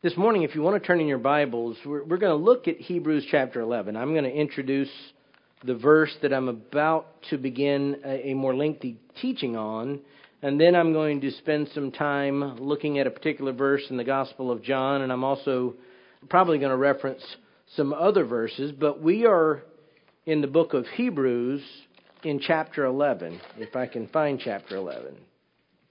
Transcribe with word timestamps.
This 0.00 0.16
morning, 0.16 0.44
if 0.44 0.54
you 0.54 0.62
want 0.62 0.80
to 0.80 0.86
turn 0.86 1.00
in 1.00 1.08
your 1.08 1.18
Bibles, 1.18 1.76
we're, 1.84 2.04
we're 2.04 2.18
going 2.18 2.30
to 2.38 2.44
look 2.44 2.68
at 2.68 2.76
Hebrews 2.76 3.26
chapter 3.32 3.60
11. 3.60 3.96
I'm 3.96 4.12
going 4.12 4.22
to 4.22 4.30
introduce 4.30 4.92
the 5.64 5.74
verse 5.74 6.14
that 6.22 6.32
I'm 6.32 6.46
about 6.46 7.20
to 7.30 7.36
begin 7.36 7.96
a, 8.04 8.28
a 8.28 8.34
more 8.34 8.54
lengthy 8.54 8.96
teaching 9.20 9.56
on, 9.56 9.98
and 10.40 10.60
then 10.60 10.76
I'm 10.76 10.92
going 10.92 11.20
to 11.22 11.32
spend 11.32 11.70
some 11.74 11.90
time 11.90 12.58
looking 12.58 13.00
at 13.00 13.08
a 13.08 13.10
particular 13.10 13.52
verse 13.52 13.82
in 13.90 13.96
the 13.96 14.04
Gospel 14.04 14.52
of 14.52 14.62
John, 14.62 15.02
and 15.02 15.10
I'm 15.10 15.24
also 15.24 15.74
probably 16.28 16.58
going 16.58 16.70
to 16.70 16.76
reference 16.76 17.24
some 17.74 17.92
other 17.92 18.24
verses, 18.24 18.70
but 18.70 19.02
we 19.02 19.26
are 19.26 19.64
in 20.26 20.42
the 20.42 20.46
book 20.46 20.74
of 20.74 20.86
Hebrews 20.94 21.60
in 22.22 22.38
chapter 22.38 22.84
11, 22.84 23.40
if 23.56 23.74
I 23.74 23.88
can 23.88 24.06
find 24.06 24.38
chapter 24.38 24.76
11. 24.76 25.16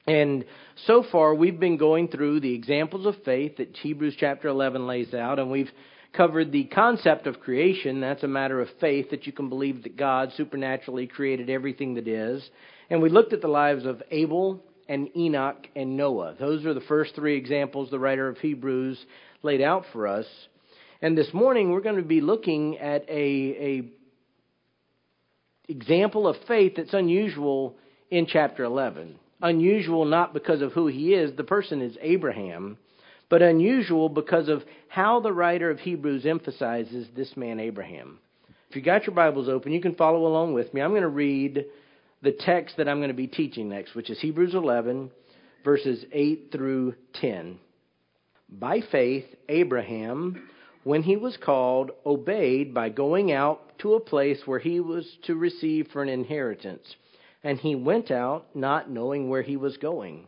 And 0.07 0.45
so 0.85 1.03
far, 1.11 1.35
we've 1.35 1.59
been 1.59 1.75
going 1.75 2.07
through 2.07 2.39
the 2.39 2.53
examples 2.53 3.05
of 3.05 3.21
faith 3.25 3.57
that 3.57 3.75
Hebrews 3.75 4.15
chapter 4.18 4.47
11 4.47 4.87
lays 4.87 5.13
out, 5.13 5.37
and 5.37 5.51
we've 5.51 5.69
covered 6.13 6.54
the 6.54 6.63
concept 6.63 7.27
of 7.27 7.41
creation. 7.41 7.99
That's 7.99 8.23
a 8.23 8.27
matter 8.27 8.61
of 8.61 8.69
faith 8.79 9.09
that 9.09 9.27
you 9.27 9.33
can 9.33 9.49
believe 9.49 9.83
that 9.83 9.97
God 9.97 10.32
supernaturally 10.37 11.07
created 11.07 11.49
everything 11.49 11.96
that 11.96 12.07
is. 12.07 12.49
And 12.89 13.01
we 13.01 13.09
looked 13.09 13.33
at 13.33 13.41
the 13.41 13.49
lives 13.49 13.85
of 13.85 14.01
Abel 14.09 14.63
and 14.87 15.09
Enoch 15.18 15.68
and 15.75 15.97
Noah. 15.97 16.35
Those 16.39 16.65
are 16.65 16.74
the 16.74 16.79
first 16.82 17.13
three 17.13 17.35
examples 17.35 17.91
the 17.91 17.99
writer 17.99 18.29
of 18.29 18.37
Hebrews 18.37 18.97
laid 19.43 19.61
out 19.61 19.83
for 19.91 20.07
us. 20.07 20.25
And 21.01 21.18
this 21.18 21.33
morning, 21.33 21.71
we're 21.71 21.82
going 21.82 21.97
to 21.97 22.01
be 22.01 22.21
looking 22.21 22.77
at 22.77 23.04
a, 23.10 23.11
a 23.11 23.91
example 25.68 26.29
of 26.29 26.37
faith 26.47 26.75
that's 26.77 26.93
unusual 26.93 27.75
in 28.10 28.25
chapter 28.25 28.63
11 28.63 29.19
unusual 29.41 30.05
not 30.05 30.33
because 30.33 30.61
of 30.61 30.73
who 30.73 30.87
he 30.87 31.14
is, 31.14 31.36
the 31.36 31.43
person 31.43 31.82
is 31.82 31.97
Abraham, 32.02 32.77
but 33.30 33.41
unusual 33.41 34.09
because 34.09 34.50
of 34.50 34.63
how 34.88 35.19
the 35.19 35.33
writer 35.33 35.69
of 35.69 35.80
Hebrews 35.80 36.25
emphasizes 36.25 37.07
this 37.16 37.35
man 37.35 37.59
Abraham. 37.59 38.19
If 38.69 38.75
you 38.75 38.81
got 38.81 39.05
your 39.05 39.15
Bibles 39.15 39.47
open, 39.47 39.71
you 39.71 39.81
can 39.81 39.95
follow 39.95 40.25
along 40.25 40.53
with 40.53 40.73
me. 40.73 40.81
I'm 40.81 40.91
going 40.91 41.02
to 41.02 41.08
read 41.08 41.65
the 42.21 42.31
text 42.31 42.77
that 42.77 42.89
I'm 42.89 42.99
going 42.99 43.09
to 43.09 43.13
be 43.13 43.27
teaching 43.27 43.69
next, 43.69 43.95
which 43.95 44.09
is 44.09 44.19
Hebrews 44.19 44.55
11, 44.55 45.11
verses 45.63 46.03
8 46.11 46.49
through 46.52 46.95
10. 47.13 47.59
By 48.49 48.81
faith, 48.91 49.25
Abraham, 49.49 50.49
when 50.83 51.03
he 51.03 51.17
was 51.17 51.38
called, 51.38 51.91
obeyed 52.05 52.73
by 52.73 52.89
going 52.89 53.31
out 53.31 53.77
to 53.80 53.93
a 53.93 53.99
place 53.99 54.39
where 54.45 54.59
he 54.59 54.80
was 54.80 55.05
to 55.23 55.35
receive 55.35 55.88
for 55.91 56.02
an 56.02 56.09
inheritance 56.09 56.95
and 57.43 57.59
he 57.59 57.75
went 57.75 58.11
out, 58.11 58.45
not 58.55 58.89
knowing 58.89 59.30
where 59.30 59.41
he 59.41 59.57
was 59.57 59.77
going. 59.77 60.27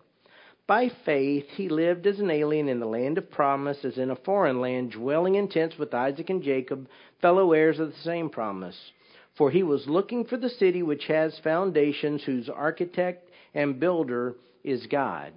By 0.68 0.90
faith, 1.04 1.48
he 1.56 1.68
lived 1.68 2.06
as 2.06 2.20
an 2.20 2.30
alien 2.30 2.70
in 2.70 2.80
the 2.80 2.86
land 2.86 3.18
of 3.18 3.32
promise, 3.32 3.84
as 3.84 3.98
in 3.98 4.12
a 4.12 4.16
foreign 4.16 4.62
land, 4.62 4.92
dwelling 4.92 5.36
in 5.36 5.48
tents 5.48 5.80
with 5.80 5.94
Isaac 5.94 6.30
and 6.30 6.44
Jacob, 6.44 6.88
fellow 7.22 7.54
heirs 7.54 7.80
of 7.80 7.90
the 7.90 8.00
same 8.04 8.30
promise. 8.30 8.92
For 9.36 9.50
he 9.50 9.64
was 9.64 9.88
looking 9.88 10.26
for 10.26 10.38
the 10.38 10.50
city 10.50 10.84
which 10.84 11.06
has 11.08 11.40
foundations, 11.40 12.24
whose 12.24 12.50
architect 12.50 13.32
and 13.56 13.80
builder 13.80 14.36
is 14.64 14.86
God. 14.86 15.34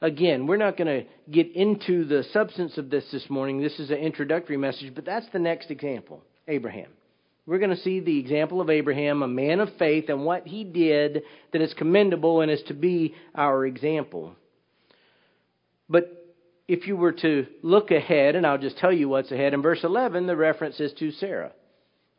Again, 0.00 0.46
we're 0.46 0.56
not 0.56 0.76
going 0.76 1.02
to 1.02 1.10
get 1.30 1.50
into 1.56 2.04
the 2.04 2.22
substance 2.32 2.78
of 2.78 2.90
this 2.90 3.10
this 3.10 3.28
morning. 3.28 3.60
This 3.60 3.80
is 3.80 3.90
an 3.90 3.96
introductory 3.96 4.56
message, 4.56 4.94
but 4.94 5.04
that's 5.04 5.28
the 5.32 5.40
next 5.40 5.72
example 5.72 6.22
Abraham 6.46 6.90
we're 7.48 7.58
going 7.58 7.74
to 7.74 7.82
see 7.82 8.00
the 8.00 8.18
example 8.18 8.60
of 8.60 8.68
Abraham, 8.68 9.22
a 9.22 9.26
man 9.26 9.60
of 9.60 9.70
faith, 9.78 10.10
and 10.10 10.26
what 10.26 10.46
he 10.46 10.64
did 10.64 11.22
that 11.50 11.62
is 11.62 11.72
commendable 11.72 12.42
and 12.42 12.50
is 12.50 12.62
to 12.64 12.74
be 12.74 13.14
our 13.34 13.64
example. 13.64 14.34
But 15.88 16.36
if 16.68 16.86
you 16.86 16.94
were 16.94 17.12
to 17.12 17.46
look 17.62 17.90
ahead, 17.90 18.36
and 18.36 18.46
I'll 18.46 18.58
just 18.58 18.76
tell 18.76 18.92
you 18.92 19.08
what's 19.08 19.32
ahead, 19.32 19.54
in 19.54 19.62
verse 19.62 19.82
11, 19.82 20.26
the 20.26 20.36
reference 20.36 20.78
is 20.78 20.92
to 20.98 21.10
Sarah. 21.12 21.52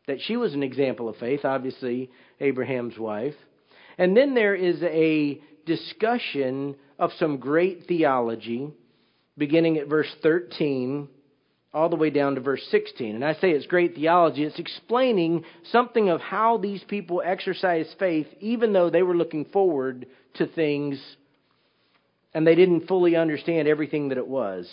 That 0.08 0.20
she 0.20 0.36
was 0.36 0.52
an 0.52 0.64
example 0.64 1.08
of 1.08 1.16
faith, 1.18 1.44
obviously, 1.44 2.10
Abraham's 2.40 2.98
wife. 2.98 3.36
And 3.98 4.16
then 4.16 4.34
there 4.34 4.56
is 4.56 4.82
a 4.82 5.40
discussion 5.64 6.74
of 6.98 7.12
some 7.20 7.36
great 7.36 7.86
theology, 7.86 8.72
beginning 9.38 9.78
at 9.78 9.86
verse 9.86 10.12
13 10.24 11.06
all 11.72 11.88
the 11.88 11.96
way 11.96 12.10
down 12.10 12.34
to 12.34 12.40
verse 12.40 12.66
16. 12.70 13.14
And 13.14 13.24
I 13.24 13.34
say 13.34 13.50
it's 13.50 13.66
great 13.66 13.94
theology. 13.94 14.42
It's 14.42 14.58
explaining 14.58 15.44
something 15.70 16.08
of 16.08 16.20
how 16.20 16.58
these 16.58 16.82
people 16.84 17.22
exercised 17.24 17.94
faith, 17.98 18.26
even 18.40 18.72
though 18.72 18.90
they 18.90 19.02
were 19.02 19.16
looking 19.16 19.44
forward 19.46 20.06
to 20.34 20.46
things 20.46 21.00
and 22.34 22.46
they 22.46 22.54
didn't 22.54 22.86
fully 22.86 23.16
understand 23.16 23.68
everything 23.68 24.08
that 24.08 24.18
it 24.18 24.26
was. 24.26 24.70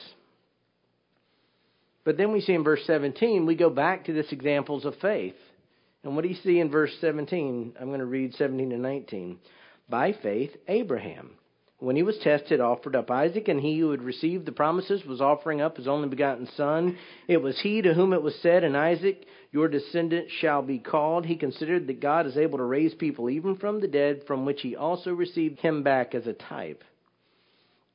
But 2.04 2.18
then 2.18 2.32
we 2.32 2.42
see 2.42 2.54
in 2.54 2.64
verse 2.64 2.82
17, 2.86 3.46
we 3.46 3.56
go 3.56 3.70
back 3.70 4.06
to 4.06 4.14
this 4.14 4.32
examples 4.32 4.86
of 4.86 4.96
faith. 5.02 5.36
And 6.04 6.16
what 6.16 6.22
do 6.22 6.30
you 6.30 6.36
see 6.36 6.60
in 6.60 6.72
verse 6.72 6.96
17? 7.02 7.74
I'm 7.80 7.88
going 7.88 8.00
to 8.00 8.06
read 8.06 8.34
17 8.36 8.72
and 8.72 8.82
19. 8.82 9.40
By 9.90 10.14
faith, 10.14 10.52
Abraham 10.68 11.32
when 11.80 11.96
he 11.96 12.04
was 12.04 12.18
tested, 12.18 12.60
offered 12.60 12.96
up 12.96 13.12
Isaac, 13.12 13.48
and 13.48 13.62
he 13.62 13.78
who 13.80 13.92
had 13.92 14.02
received 14.02 14.46
the 14.46 14.52
promises 14.52 15.06
was 15.06 15.22
offering 15.22 15.62
up 15.62 15.78
his 15.78 15.88
only 15.88 16.10
begotten 16.10 16.48
son. 16.56 16.98
It 17.28 17.42
was 17.42 17.60
he 17.62 17.82
to 17.84 17.94
whom 17.94 18.14
it 18.14 18.24
was 18.24 18.36
said, 18.42 18.64
In 18.64 18.76
Isaac 18.76 19.26
your 19.52 19.68
descendant 19.68 20.30
shall 20.40 20.62
be 20.62 20.80
called. 20.80 21.26
He 21.26 21.36
considered 21.36 21.88
that 21.88 22.02
God 22.02 22.26
is 22.26 22.36
able 22.36 22.58
to 22.58 22.64
raise 22.64 22.96
people 22.96 23.30
even 23.30 23.56
from 23.58 23.80
the 23.80 23.88
dead, 23.88 24.24
from 24.26 24.46
which 24.46 24.62
he 24.62 24.76
also 24.76 25.12
received 25.14 25.60
him 25.60 25.84
back 25.84 26.16
as 26.16 26.26
a 26.26 26.34
type. 26.34 26.84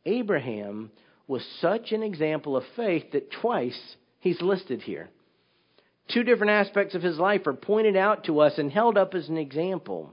Abraham 0.07 0.91
was 1.27 1.45
such 1.61 1.93
an 1.93 2.03
example 2.03 2.57
of 2.57 2.65
faith 2.77 3.11
that 3.13 3.31
twice 3.33 3.97
he's 4.21 4.41
listed 4.41 4.83
here. 4.83 5.11
Two 6.09 6.23
different 6.23 6.51
aspects 6.51 6.95
of 6.95 7.03
his 7.03 7.19
life 7.19 7.47
are 7.47 7.53
pointed 7.53 7.97
out 7.97 8.25
to 8.25 8.41
us 8.41 8.59
and 8.59 8.71
held 8.71 8.97
up 8.97 9.15
as 9.15 9.29
an 9.29 9.39
example. 9.39 10.13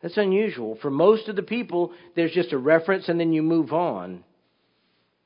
That's 0.00 0.16
unusual. 0.16 0.78
For 0.80 0.90
most 0.90 1.28
of 1.28 1.36
the 1.36 1.42
people, 1.42 1.92
there's 2.14 2.32
just 2.32 2.52
a 2.52 2.58
reference 2.58 3.08
and 3.08 3.18
then 3.18 3.32
you 3.32 3.42
move 3.42 3.72
on. 3.72 4.24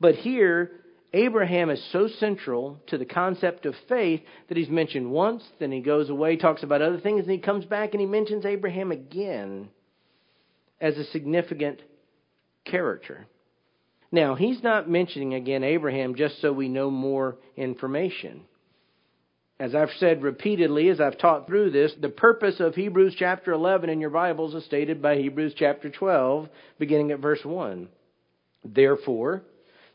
But 0.01 0.17
here, 0.17 0.73
Abraham 1.13 1.69
is 1.69 1.83
so 1.93 2.09
central 2.09 2.81
to 2.87 2.97
the 2.97 3.05
concept 3.05 3.67
of 3.67 3.75
faith 3.89 4.23
that 4.49 4.57
he's 4.57 4.71
mentioned 4.71 5.11
once, 5.11 5.45
then 5.61 5.71
he 5.71 5.81
goes 5.81 6.09
away, 6.09 6.37
talks 6.37 6.63
about 6.63 6.81
other 6.81 7.01
things, 7.01 7.23
and 7.23 7.31
he 7.31 7.39
comes 7.39 7.67
back 7.67 7.93
and 7.93 8.01
he 8.01 8.07
mentions 8.07 8.47
Abraham 8.47 8.91
again 8.91 9.69
as 10.81 10.97
a 10.97 11.05
significant 11.05 11.81
character. 12.65 13.27
Now, 14.11 14.35
he's 14.35 14.63
not 14.63 14.89
mentioning 14.89 15.35
again 15.35 15.65
Abraham 15.65 16.15
just 16.15 16.41
so 16.41 16.53
we 16.53 16.69
know 16.69 16.91
more 16.91 17.37
information. 17.57 18.43
As 19.63 19.77
I've 19.77 19.93
said 19.99 20.25
repeatedly 20.25 20.89
as 20.89 21.01
I've 21.01 21.19
taught 21.19 21.47
through 21.47 21.71
this, 21.71 21.95
the 22.01 22.09
purpose 22.09 22.59
of 22.59 22.75
Hebrews 22.75 23.15
chapter 23.17 23.53
11 23.53 23.91
in 23.91 24.01
your 24.01 24.11
Bibles 24.11 24.57
is 24.57 24.65
stated 24.65 25.01
by 25.01 25.15
Hebrews 25.15 25.55
chapter 25.57 25.89
12, 25.89 26.49
beginning 26.81 27.13
at 27.13 27.21
verse 27.21 27.45
1. 27.45 27.87
Therefore, 28.65 29.45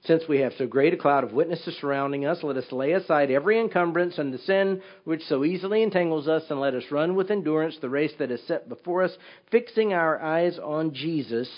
since 0.05 0.23
we 0.29 0.39
have 0.39 0.53
so 0.57 0.67
great 0.67 0.93
a 0.93 0.97
cloud 0.97 1.25
of 1.25 1.33
witnesses 1.33 1.75
surrounding 1.81 2.25
us, 2.25 2.43
let 2.43 2.55
us 2.55 2.71
lay 2.71 2.93
aside 2.93 3.29
every 3.29 3.59
encumbrance 3.59 4.17
and 4.17 4.33
the 4.33 4.37
sin 4.37 4.81
which 5.03 5.23
so 5.23 5.43
easily 5.43 5.83
entangles 5.83 6.29
us, 6.29 6.43
and 6.49 6.61
let 6.61 6.73
us 6.73 6.89
run 6.89 7.15
with 7.15 7.29
endurance 7.29 7.77
the 7.81 7.89
race 7.89 8.13
that 8.19 8.31
is 8.31 8.41
set 8.47 8.69
before 8.69 9.03
us, 9.03 9.17
fixing 9.51 9.91
our 9.91 10.17
eyes 10.17 10.57
on 10.57 10.93
Jesus. 10.93 11.49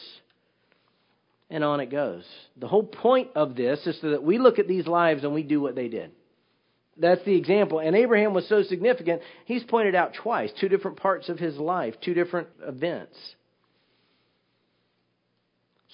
And 1.51 1.63
on 1.63 1.79
it 1.79 1.91
goes. 1.91 2.25
The 2.57 2.67
whole 2.67 2.81
point 2.81 3.29
of 3.35 3.55
this 3.55 3.85
is 3.85 4.01
so 4.01 4.09
that 4.09 4.23
we 4.23 4.39
look 4.39 4.57
at 4.57 4.67
these 4.67 4.87
lives 4.87 5.23
and 5.23 5.35
we 5.35 5.43
do 5.43 5.61
what 5.61 5.75
they 5.75 5.89
did. 5.89 6.09
That's 6.99 7.23
the 7.23 7.35
example. 7.35 7.79
And 7.79 7.95
Abraham 7.95 8.33
was 8.33 8.47
so 8.47 8.63
significant, 8.63 9.21
he's 9.45 9.63
pointed 9.63 9.95
out 9.95 10.13
twice, 10.21 10.51
two 10.59 10.69
different 10.69 10.97
parts 10.97 11.29
of 11.29 11.39
his 11.39 11.57
life, 11.57 11.95
two 12.03 12.13
different 12.13 12.49
events. 12.61 13.17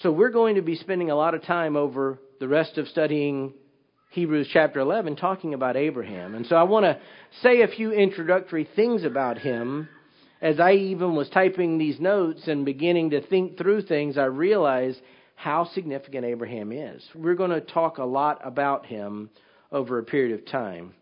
So 0.00 0.12
we're 0.12 0.30
going 0.30 0.56
to 0.56 0.62
be 0.62 0.76
spending 0.76 1.10
a 1.10 1.16
lot 1.16 1.34
of 1.34 1.42
time 1.42 1.76
over 1.76 2.18
the 2.38 2.48
rest 2.48 2.76
of 2.76 2.86
studying 2.88 3.54
Hebrews 4.10 4.48
chapter 4.52 4.80
11 4.80 5.16
talking 5.16 5.54
about 5.54 5.76
Abraham. 5.76 6.34
And 6.34 6.46
so 6.46 6.56
I 6.56 6.64
want 6.64 6.84
to 6.84 6.98
say 7.42 7.62
a 7.62 7.68
few 7.68 7.92
introductory 7.92 8.68
things 8.76 9.04
about 9.04 9.38
him. 9.38 9.88
As 10.42 10.60
I 10.60 10.72
even 10.72 11.14
was 11.14 11.30
typing 11.30 11.78
these 11.78 11.98
notes 11.98 12.46
and 12.46 12.64
beginning 12.64 13.10
to 13.10 13.26
think 13.26 13.56
through 13.56 13.82
things, 13.82 14.18
I 14.18 14.24
realized 14.24 15.00
how 15.34 15.64
significant 15.72 16.26
Abraham 16.26 16.72
is. 16.72 17.02
We're 17.14 17.34
going 17.34 17.50
to 17.50 17.60
talk 17.60 17.98
a 17.98 18.04
lot 18.04 18.40
about 18.44 18.86
him 18.86 19.30
over 19.72 19.98
a 19.98 20.02
period 20.02 20.38
of 20.38 20.46
time. 20.46 20.94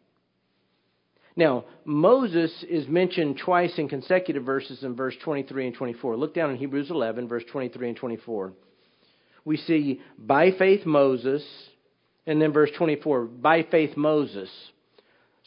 Now, 1.36 1.64
Moses 1.84 2.52
is 2.68 2.86
mentioned 2.86 3.38
twice 3.38 3.76
in 3.78 3.88
consecutive 3.88 4.44
verses 4.44 4.84
in 4.84 4.94
verse 4.94 5.16
23 5.22 5.68
and 5.68 5.76
24. 5.76 6.16
Look 6.16 6.34
down 6.34 6.50
in 6.50 6.56
Hebrews 6.56 6.90
11, 6.90 7.26
verse 7.26 7.42
23 7.50 7.88
and 7.88 7.96
24. 7.96 8.52
We 9.44 9.56
see 9.56 10.00
by 10.16 10.52
faith 10.52 10.86
Moses, 10.86 11.44
and 12.26 12.40
then 12.40 12.52
verse 12.52 12.70
24, 12.76 13.24
by 13.24 13.64
faith 13.64 13.96
Moses. 13.96 14.48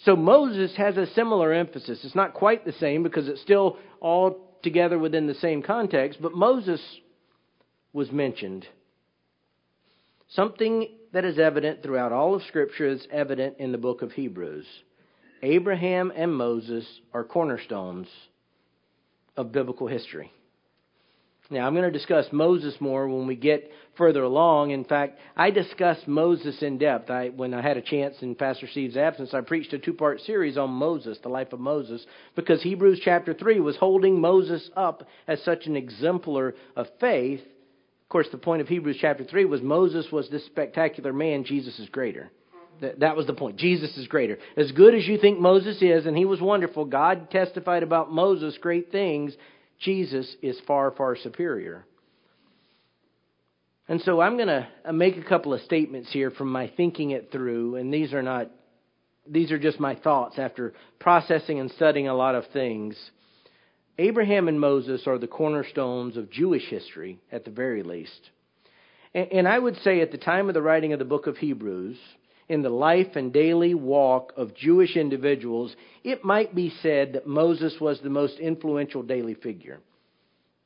So 0.03 0.15
Moses 0.15 0.75
has 0.75 0.97
a 0.97 1.07
similar 1.07 1.53
emphasis. 1.53 2.01
It's 2.03 2.15
not 2.15 2.33
quite 2.33 2.65
the 2.65 2.73
same 2.73 3.01
because 3.01 3.27
it's 3.27 3.41
still 3.41 3.77
all 3.99 4.59
together 4.61 4.99
within 4.99 5.25
the 5.25 5.35
same 5.35 5.63
context, 5.63 6.21
but 6.21 6.33
Moses 6.33 6.81
was 7.93 8.11
mentioned. 8.11 8.67
Something 10.29 10.89
that 11.13 11.25
is 11.25 11.39
evident 11.39 11.81
throughout 11.81 12.11
all 12.11 12.35
of 12.35 12.43
Scripture 12.43 12.87
is 12.87 13.07
evident 13.09 13.55
in 13.59 13.71
the 13.71 13.77
book 13.77 14.01
of 14.01 14.11
Hebrews. 14.11 14.65
Abraham 15.41 16.11
and 16.15 16.33
Moses 16.33 16.85
are 17.13 17.23
cornerstones 17.23 18.07
of 19.35 19.51
biblical 19.51 19.87
history. 19.87 20.31
Now, 21.49 21.65
I'm 21.65 21.73
going 21.73 21.85
to 21.85 21.97
discuss 21.97 22.25
Moses 22.31 22.75
more 22.81 23.07
when 23.07 23.25
we 23.25 23.35
get 23.35 23.71
further 23.95 24.23
along. 24.23 24.71
In 24.71 24.83
fact, 24.83 25.17
I 25.35 25.49
discussed 25.49 26.05
Moses 26.07 26.61
in 26.61 26.77
depth. 26.77 27.09
I, 27.09 27.29
when 27.29 27.53
I 27.53 27.61
had 27.61 27.77
a 27.77 27.81
chance 27.81 28.15
in 28.21 28.35
Pastor 28.35 28.67
Steve's 28.67 28.97
absence, 28.97 29.33
I 29.33 29.41
preached 29.41 29.71
a 29.71 29.79
two 29.79 29.93
part 29.93 30.19
series 30.21 30.57
on 30.57 30.71
Moses, 30.71 31.17
the 31.23 31.29
life 31.29 31.53
of 31.53 31.61
Moses, 31.61 32.05
because 32.35 32.61
Hebrews 32.61 32.99
chapter 33.03 33.33
3 33.33 33.61
was 33.61 33.77
holding 33.77 34.19
Moses 34.19 34.69
up 34.75 35.07
as 35.27 35.41
such 35.43 35.67
an 35.67 35.77
exemplar 35.77 36.53
of 36.75 36.87
faith. 36.99 37.39
Of 37.39 38.09
course, 38.09 38.27
the 38.31 38.37
point 38.37 38.61
of 38.61 38.67
Hebrews 38.67 38.97
chapter 38.99 39.23
3 39.23 39.45
was 39.45 39.61
Moses 39.61 40.11
was 40.11 40.29
this 40.29 40.45
spectacular 40.45 41.13
man, 41.13 41.45
Jesus 41.45 41.79
is 41.79 41.87
greater. 41.89 42.29
That, 42.81 43.15
was 43.15 43.25
the 43.25 43.33
point. 43.33 43.57
Jesus 43.57 43.95
is 43.97 44.07
greater. 44.07 44.37
As 44.55 44.71
good 44.71 44.93
as 44.93 45.07
you 45.07 45.17
think 45.17 45.39
Moses 45.39 45.81
is, 45.81 46.05
and 46.05 46.17
he 46.17 46.25
was 46.25 46.39
wonderful, 46.39 46.85
God 46.85 47.31
testified 47.31 47.83
about 47.83 48.11
Moses 48.11 48.57
great 48.61 48.91
things, 48.91 49.35
Jesus 49.79 50.35
is 50.41 50.59
far, 50.67 50.91
far 50.91 51.15
superior. 51.15 51.85
And 53.87 54.01
so 54.01 54.19
I'm 54.19 54.35
going 54.35 54.47
to 54.47 54.67
uh, 54.85 54.91
make 54.91 55.17
a 55.17 55.23
couple 55.23 55.53
of 55.53 55.61
statements 55.61 56.11
here 56.11 56.29
from 56.31 56.51
my 56.51 56.71
thinking 56.75 57.11
it 57.11 57.31
through, 57.31 57.75
and 57.75 57.93
these 57.93 58.13
are 58.13 58.21
not, 58.21 58.51
these 59.27 59.51
are 59.51 59.59
just 59.59 59.79
my 59.79 59.95
thoughts 59.95 60.37
after 60.37 60.73
processing 60.99 61.59
and 61.59 61.71
studying 61.71 62.07
a 62.07 62.15
lot 62.15 62.35
of 62.35 62.45
things. 62.51 62.97
Abraham 63.97 64.47
and 64.47 64.59
Moses 64.59 65.07
are 65.07 65.17
the 65.17 65.27
cornerstones 65.27 66.17
of 66.17 66.29
Jewish 66.29 66.65
history, 66.69 67.19
at 67.31 67.45
the 67.45 67.51
very 67.51 67.81
least. 67.81 68.29
And 69.13 69.47
I 69.47 69.57
would 69.57 69.77
say 69.77 70.01
at 70.01 70.11
the 70.11 70.17
time 70.17 70.47
of 70.47 70.53
the 70.53 70.61
writing 70.61 70.93
of 70.93 70.99
the 70.99 71.05
book 71.05 71.25
of 71.25 71.37
Hebrews, 71.37 71.97
in 72.49 72.61
the 72.61 72.69
life 72.69 73.15
and 73.15 73.33
daily 73.33 73.73
walk 73.73 74.33
of 74.37 74.55
Jewish 74.55 74.95
individuals, 74.95 75.75
it 76.03 76.23
might 76.23 76.55
be 76.55 76.73
said 76.81 77.13
that 77.13 77.27
Moses 77.27 77.75
was 77.79 77.99
the 77.99 78.09
most 78.09 78.39
influential 78.39 79.03
daily 79.03 79.33
figure. 79.33 79.79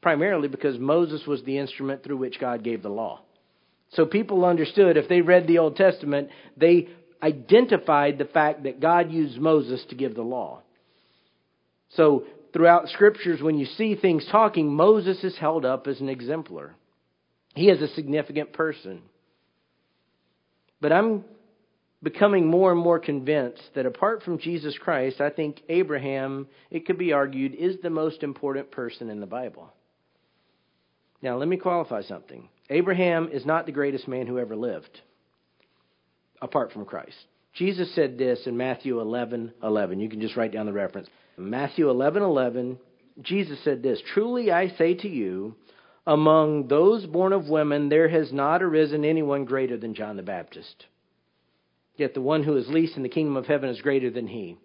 Primarily 0.01 0.47
because 0.47 0.79
Moses 0.79 1.25
was 1.25 1.43
the 1.43 1.57
instrument 1.57 2.03
through 2.03 2.17
which 2.17 2.39
God 2.39 2.63
gave 2.63 2.83
the 2.83 2.89
law. 2.89 3.21
So 3.93 4.05
people 4.05 4.45
understood 4.45 4.95
if 4.97 5.09
they 5.09 5.21
read 5.21 5.47
the 5.47 5.57
Old 5.57 5.75
Testament, 5.75 6.29
they 6.55 6.87
identified 7.21 8.17
the 8.17 8.25
fact 8.25 8.63
that 8.63 8.79
God 8.79 9.11
used 9.11 9.37
Moses 9.39 9.83
to 9.89 9.95
give 9.95 10.15
the 10.15 10.21
law. 10.21 10.61
So 11.89 12.23
throughout 12.53 12.89
scriptures, 12.89 13.41
when 13.41 13.57
you 13.57 13.65
see 13.65 13.95
things 13.95 14.25
talking, 14.31 14.73
Moses 14.73 15.23
is 15.23 15.37
held 15.37 15.65
up 15.65 15.87
as 15.87 15.99
an 15.99 16.09
exemplar. 16.09 16.75
He 17.53 17.69
is 17.69 17.81
a 17.81 17.93
significant 17.93 18.53
person. 18.53 19.01
But 20.79 20.91
I'm 20.91 21.25
becoming 22.03 22.47
more 22.47 22.71
and 22.71 22.79
more 22.79 22.99
convinced 22.99 23.61
that 23.75 23.85
apart 23.85 24.23
from 24.23 24.39
Jesus 24.39 24.77
Christ, 24.77 25.21
I 25.21 25.29
think 25.29 25.61
Abraham, 25.69 26.47
it 26.69 26.85
could 26.85 26.97
be 26.97 27.13
argued, 27.13 27.53
is 27.53 27.77
the 27.81 27.89
most 27.89 28.23
important 28.23 28.71
person 28.71 29.09
in 29.09 29.19
the 29.19 29.27
Bible. 29.27 29.71
Now, 31.21 31.37
let 31.37 31.47
me 31.47 31.57
qualify 31.57 32.01
something. 32.01 32.49
Abraham 32.69 33.29
is 33.31 33.45
not 33.45 33.65
the 33.65 33.71
greatest 33.71 34.07
man 34.07 34.25
who 34.25 34.39
ever 34.39 34.55
lived, 34.55 35.01
apart 36.41 36.71
from 36.71 36.85
Christ. 36.85 37.17
Jesus 37.53 37.93
said 37.93 38.17
this 38.17 38.47
in 38.47 38.57
Matthew 38.57 38.99
11 38.99 39.53
11. 39.61 39.99
You 39.99 40.09
can 40.09 40.21
just 40.21 40.35
write 40.35 40.53
down 40.53 40.65
the 40.65 40.73
reference. 40.73 41.07
Matthew 41.37 41.89
11 41.89 42.23
11, 42.23 42.79
Jesus 43.21 43.59
said 43.63 43.83
this 43.83 44.01
Truly 44.13 44.51
I 44.51 44.69
say 44.69 44.95
to 44.95 45.07
you, 45.07 45.55
among 46.07 46.67
those 46.67 47.05
born 47.05 47.33
of 47.33 47.49
women, 47.49 47.89
there 47.89 48.09
has 48.09 48.31
not 48.31 48.63
arisen 48.63 49.05
anyone 49.05 49.45
greater 49.45 49.77
than 49.77 49.93
John 49.93 50.15
the 50.15 50.23
Baptist. 50.23 50.85
Yet 52.01 52.15
the 52.15 52.19
one 52.21 52.41
who 52.41 52.57
is 52.57 52.67
least 52.67 52.97
in 52.97 53.03
the 53.03 53.09
kingdom 53.09 53.37
of 53.37 53.45
heaven 53.45 53.69
is 53.69 53.79
greater 53.79 54.09
than 54.09 54.25
he. 54.25 54.57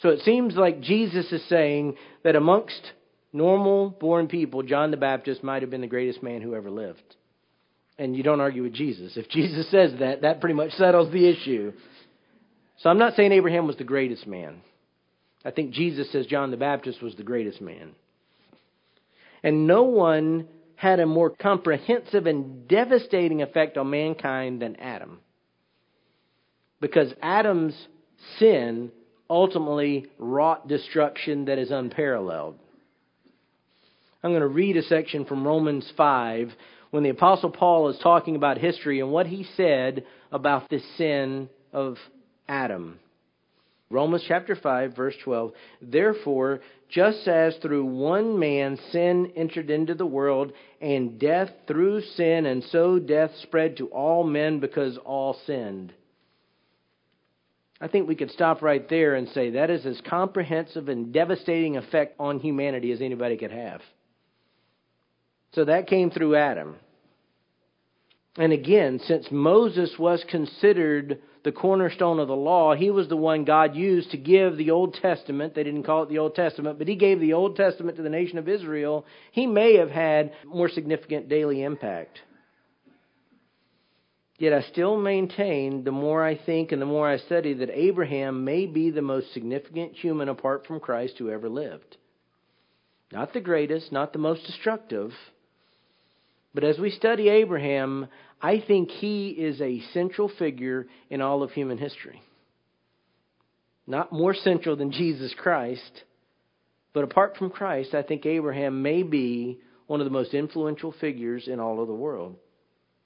So 0.00 0.10
it 0.10 0.20
seems 0.20 0.54
like 0.54 0.80
Jesus 0.80 1.26
is 1.32 1.42
saying 1.48 1.96
that 2.22 2.36
amongst 2.36 2.92
normal 3.32 3.90
born 3.90 4.28
people, 4.28 4.62
John 4.62 4.92
the 4.92 4.96
Baptist 4.96 5.42
might 5.42 5.62
have 5.62 5.72
been 5.72 5.80
the 5.80 5.88
greatest 5.88 6.22
man 6.22 6.40
who 6.40 6.54
ever 6.54 6.70
lived. 6.70 7.16
And 7.98 8.14
you 8.14 8.22
don't 8.22 8.40
argue 8.40 8.62
with 8.62 8.74
Jesus. 8.74 9.16
If 9.16 9.28
Jesus 9.28 9.68
says 9.72 9.94
that, 9.98 10.22
that 10.22 10.38
pretty 10.38 10.54
much 10.54 10.70
settles 10.74 11.12
the 11.12 11.28
issue. 11.28 11.72
So 12.76 12.90
I'm 12.90 12.98
not 12.98 13.16
saying 13.16 13.32
Abraham 13.32 13.66
was 13.66 13.76
the 13.76 13.82
greatest 13.82 14.28
man. 14.28 14.60
I 15.44 15.50
think 15.50 15.72
Jesus 15.72 16.12
says 16.12 16.26
John 16.26 16.52
the 16.52 16.56
Baptist 16.56 17.02
was 17.02 17.16
the 17.16 17.24
greatest 17.24 17.60
man. 17.60 17.96
And 19.42 19.66
no 19.66 19.82
one 19.82 20.46
had 20.76 21.00
a 21.00 21.06
more 21.06 21.30
comprehensive 21.30 22.26
and 22.26 22.68
devastating 22.68 23.42
effect 23.42 23.76
on 23.76 23.90
mankind 23.90 24.62
than 24.62 24.76
Adam 24.76 25.18
because 26.84 27.14
Adam's 27.22 27.74
sin 28.38 28.92
ultimately 29.30 30.04
wrought 30.18 30.68
destruction 30.68 31.46
that 31.46 31.58
is 31.58 31.70
unparalleled. 31.70 32.58
I'm 34.22 34.32
going 34.32 34.42
to 34.42 34.48
read 34.48 34.76
a 34.76 34.82
section 34.82 35.24
from 35.24 35.46
Romans 35.46 35.90
5 35.96 36.52
when 36.90 37.02
the 37.02 37.08
Apostle 37.08 37.48
Paul 37.48 37.88
is 37.88 37.98
talking 38.02 38.36
about 38.36 38.58
history 38.58 39.00
and 39.00 39.10
what 39.10 39.26
he 39.26 39.46
said 39.56 40.04
about 40.30 40.68
the 40.68 40.78
sin 40.98 41.48
of 41.72 41.96
Adam. 42.50 42.98
Romans 43.88 44.24
chapter 44.28 44.54
5, 44.54 44.94
verse 44.94 45.14
12. 45.24 45.52
Therefore, 45.80 46.60
just 46.90 47.26
as 47.26 47.56
through 47.62 47.86
one 47.86 48.38
man 48.38 48.78
sin 48.92 49.32
entered 49.36 49.70
into 49.70 49.94
the 49.94 50.04
world, 50.04 50.52
and 50.82 51.18
death 51.18 51.48
through 51.66 52.02
sin, 52.02 52.44
and 52.44 52.62
so 52.64 52.98
death 52.98 53.30
spread 53.40 53.78
to 53.78 53.86
all 53.86 54.22
men 54.22 54.60
because 54.60 54.98
all 54.98 55.38
sinned. 55.46 55.94
I 57.84 57.88
think 57.88 58.08
we 58.08 58.14
could 58.14 58.30
stop 58.30 58.62
right 58.62 58.88
there 58.88 59.14
and 59.14 59.28
say 59.28 59.50
that 59.50 59.68
is 59.68 59.84
as 59.84 60.00
comprehensive 60.08 60.88
and 60.88 61.12
devastating 61.12 61.76
effect 61.76 62.18
on 62.18 62.40
humanity 62.40 62.92
as 62.92 63.02
anybody 63.02 63.36
could 63.36 63.50
have. 63.50 63.82
So 65.52 65.66
that 65.66 65.86
came 65.86 66.10
through 66.10 66.34
Adam. 66.36 66.76
And 68.38 68.54
again, 68.54 69.00
since 69.04 69.26
Moses 69.30 69.94
was 69.98 70.24
considered 70.30 71.18
the 71.44 71.52
cornerstone 71.52 72.20
of 72.20 72.28
the 72.28 72.34
law, 72.34 72.74
he 72.74 72.90
was 72.90 73.08
the 73.08 73.18
one 73.18 73.44
God 73.44 73.76
used 73.76 74.12
to 74.12 74.16
give 74.16 74.56
the 74.56 74.70
Old 74.70 74.94
Testament. 74.94 75.54
They 75.54 75.62
didn't 75.62 75.82
call 75.82 76.04
it 76.04 76.08
the 76.08 76.20
Old 76.20 76.34
Testament, 76.34 76.78
but 76.78 76.88
he 76.88 76.96
gave 76.96 77.20
the 77.20 77.34
Old 77.34 77.54
Testament 77.54 77.98
to 77.98 78.02
the 78.02 78.08
nation 78.08 78.38
of 78.38 78.48
Israel. 78.48 79.04
He 79.30 79.46
may 79.46 79.76
have 79.76 79.90
had 79.90 80.32
more 80.46 80.70
significant 80.70 81.28
daily 81.28 81.62
impact. 81.62 82.18
Yet 84.44 84.52
I 84.52 84.60
still 84.60 84.98
maintain, 84.98 85.84
the 85.84 85.90
more 85.90 86.22
I 86.22 86.36
think 86.36 86.70
and 86.70 86.82
the 86.82 86.84
more 86.84 87.08
I 87.08 87.16
study, 87.16 87.54
that 87.54 87.70
Abraham 87.72 88.44
may 88.44 88.66
be 88.66 88.90
the 88.90 89.00
most 89.00 89.32
significant 89.32 89.94
human 89.94 90.28
apart 90.28 90.66
from 90.66 90.80
Christ 90.80 91.14
who 91.16 91.30
ever 91.30 91.48
lived. 91.48 91.96
Not 93.10 93.32
the 93.32 93.40
greatest, 93.40 93.90
not 93.90 94.12
the 94.12 94.18
most 94.18 94.44
destructive. 94.44 95.12
But 96.52 96.62
as 96.62 96.78
we 96.78 96.90
study 96.90 97.30
Abraham, 97.30 98.08
I 98.38 98.60
think 98.60 98.90
he 98.90 99.30
is 99.30 99.62
a 99.62 99.80
central 99.94 100.28
figure 100.28 100.88
in 101.08 101.22
all 101.22 101.42
of 101.42 101.52
human 101.52 101.78
history. 101.78 102.20
Not 103.86 104.12
more 104.12 104.34
central 104.34 104.76
than 104.76 104.92
Jesus 104.92 105.34
Christ, 105.38 106.02
but 106.92 107.02
apart 107.02 107.38
from 107.38 107.48
Christ, 107.48 107.94
I 107.94 108.02
think 108.02 108.26
Abraham 108.26 108.82
may 108.82 109.04
be 109.04 109.60
one 109.86 110.02
of 110.02 110.04
the 110.04 110.10
most 110.10 110.34
influential 110.34 110.92
figures 111.00 111.48
in 111.48 111.60
all 111.60 111.80
of 111.80 111.88
the 111.88 111.94
world. 111.94 112.36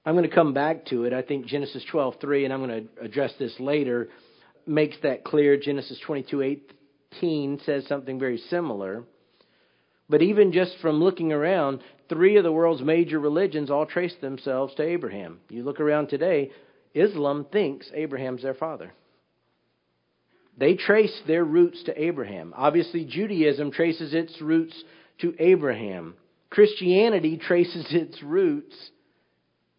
I'm 0.09 0.15
going 0.15 0.27
to 0.27 0.35
come 0.35 0.55
back 0.55 0.87
to 0.87 1.05
it. 1.05 1.13
I 1.13 1.21
think 1.21 1.45
Genesis 1.45 1.85
12:3, 1.93 2.45
and 2.45 2.55
I'm 2.55 2.67
going 2.67 2.89
to 2.89 3.05
address 3.05 3.35
this 3.39 3.55
later, 3.61 4.09
makes 4.67 4.97
that 5.03 5.23
clear. 5.23 5.59
Genesis 5.59 6.01
22:18 6.09 7.63
says 7.67 7.87
something 7.87 8.19
very 8.19 8.39
similar. 8.39 9.05
But 10.09 10.23
even 10.23 10.51
just 10.51 10.79
from 10.81 11.03
looking 11.05 11.31
around, 11.31 11.81
three 12.09 12.39
of 12.39 12.45
the 12.45 12.51
world's 12.51 12.81
major 12.81 13.21
religions 13.21 13.71
all 13.71 13.85
trace 13.85 14.15
themselves 14.23 14.75
to 14.77 14.83
Abraham. 14.83 15.41
You 15.51 15.63
look 15.63 15.79
around 15.79 16.09
today, 16.09 16.53
Islam 16.95 17.45
thinks 17.53 17.91
Abraham's 17.93 18.41
their 18.41 18.55
father. 18.55 18.95
They 20.57 20.77
trace 20.77 21.21
their 21.27 21.45
roots 21.45 21.83
to 21.83 22.03
Abraham. 22.03 22.55
Obviously, 22.57 23.05
Judaism 23.05 23.73
traces 23.73 24.15
its 24.15 24.41
roots 24.41 24.83
to 25.19 25.35
Abraham. 25.39 26.15
Christianity 26.49 27.37
traces 27.47 27.89
its 27.91 28.23
roots 28.23 28.75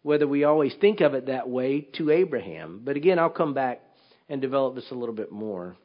whether 0.02 0.26
we 0.26 0.44
always 0.44 0.74
think 0.80 1.00
of 1.00 1.14
it 1.14 1.26
that 1.26 1.48
way, 1.48 1.82
to 1.98 2.10
Abraham. 2.10 2.80
But 2.84 2.96
again, 2.96 3.18
I'll 3.18 3.30
come 3.30 3.54
back 3.54 3.82
and 4.28 4.40
develop 4.40 4.74
this 4.74 4.90
a 4.90 4.94
little 4.94 5.14
bit 5.14 5.30
more. 5.30 5.76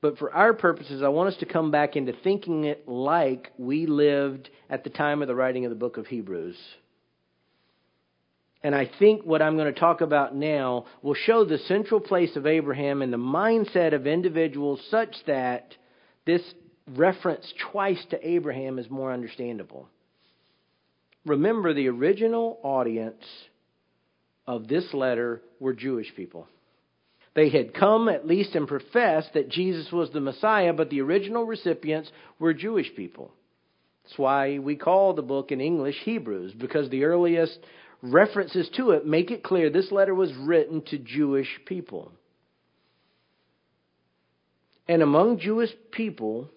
But 0.00 0.18
for 0.18 0.32
our 0.32 0.52
purposes, 0.52 1.02
I 1.02 1.08
want 1.08 1.32
us 1.32 1.40
to 1.40 1.46
come 1.46 1.70
back 1.70 1.96
into 1.96 2.12
thinking 2.12 2.64
it 2.64 2.88
like 2.88 3.50
we 3.58 3.86
lived 3.86 4.50
at 4.68 4.84
the 4.84 4.90
time 4.90 5.22
of 5.22 5.28
the 5.28 5.34
writing 5.34 5.64
of 5.64 5.70
the 5.70 5.76
book 5.76 5.96
of 5.96 6.06
Hebrews. 6.06 6.56
And 8.62 8.74
I 8.74 8.90
think 8.98 9.22
what 9.22 9.42
I'm 9.42 9.56
going 9.56 9.72
to 9.72 9.78
talk 9.78 10.00
about 10.00 10.34
now 10.34 10.86
will 11.02 11.14
show 11.14 11.44
the 11.44 11.58
central 11.58 12.00
place 12.00 12.34
of 12.36 12.46
Abraham 12.46 13.00
and 13.02 13.12
the 13.12 13.16
mindset 13.16 13.94
of 13.94 14.06
individuals 14.06 14.80
such 14.90 15.14
that 15.26 15.74
this 16.24 16.42
reference 16.94 17.52
twice 17.70 18.04
to 18.10 18.28
Abraham 18.28 18.78
is 18.78 18.90
more 18.90 19.12
understandable. 19.12 19.88
Remember, 21.26 21.74
the 21.74 21.88
original 21.88 22.58
audience 22.62 23.22
of 24.46 24.68
this 24.68 24.94
letter 24.94 25.42
were 25.58 25.74
Jewish 25.74 26.14
people. 26.14 26.46
They 27.34 27.50
had 27.50 27.74
come 27.74 28.08
at 28.08 28.26
least 28.26 28.54
and 28.54 28.66
professed 28.66 29.34
that 29.34 29.50
Jesus 29.50 29.92
was 29.92 30.10
the 30.10 30.20
Messiah, 30.20 30.72
but 30.72 30.88
the 30.88 31.02
original 31.02 31.44
recipients 31.44 32.10
were 32.38 32.54
Jewish 32.54 32.94
people. 32.96 33.32
That's 34.04 34.18
why 34.18 34.60
we 34.60 34.76
call 34.76 35.14
the 35.14 35.22
book 35.22 35.50
in 35.50 35.60
English 35.60 35.96
Hebrews, 36.04 36.54
because 36.56 36.88
the 36.88 37.04
earliest 37.04 37.58
references 38.02 38.70
to 38.76 38.92
it 38.92 39.04
make 39.04 39.32
it 39.32 39.42
clear 39.42 39.68
this 39.68 39.90
letter 39.90 40.14
was 40.14 40.32
written 40.34 40.80
to 40.86 40.98
Jewish 40.98 41.48
people. 41.66 42.12
And 44.86 45.02
among 45.02 45.40
Jewish 45.40 45.70
people, 45.90 46.48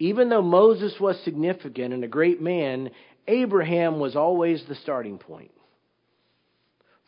even 0.00 0.28
though 0.28 0.42
Moses 0.42 0.94
was 0.98 1.16
significant 1.24 1.94
and 1.94 2.02
a 2.02 2.08
great 2.08 2.42
man, 2.42 2.90
Abraham 3.26 3.98
was 3.98 4.16
always 4.16 4.64
the 4.64 4.74
starting 4.74 5.18
point. 5.18 5.50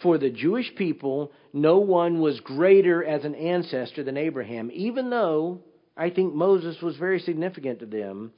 For 0.02 0.18
the 0.18 0.30
Jewish 0.30 0.74
people, 0.76 1.32
no 1.52 1.78
one 1.78 2.20
was 2.20 2.40
greater 2.40 3.02
as 3.04 3.24
an 3.24 3.34
ancestor 3.34 4.02
than 4.04 4.16
Abraham, 4.16 4.70
even 4.72 5.10
though 5.10 5.60
I 5.96 6.10
think 6.10 6.34
Moses 6.34 6.80
was 6.82 6.96
very 6.96 7.20
significant 7.20 7.80
to 7.80 7.86
them. 7.86 8.32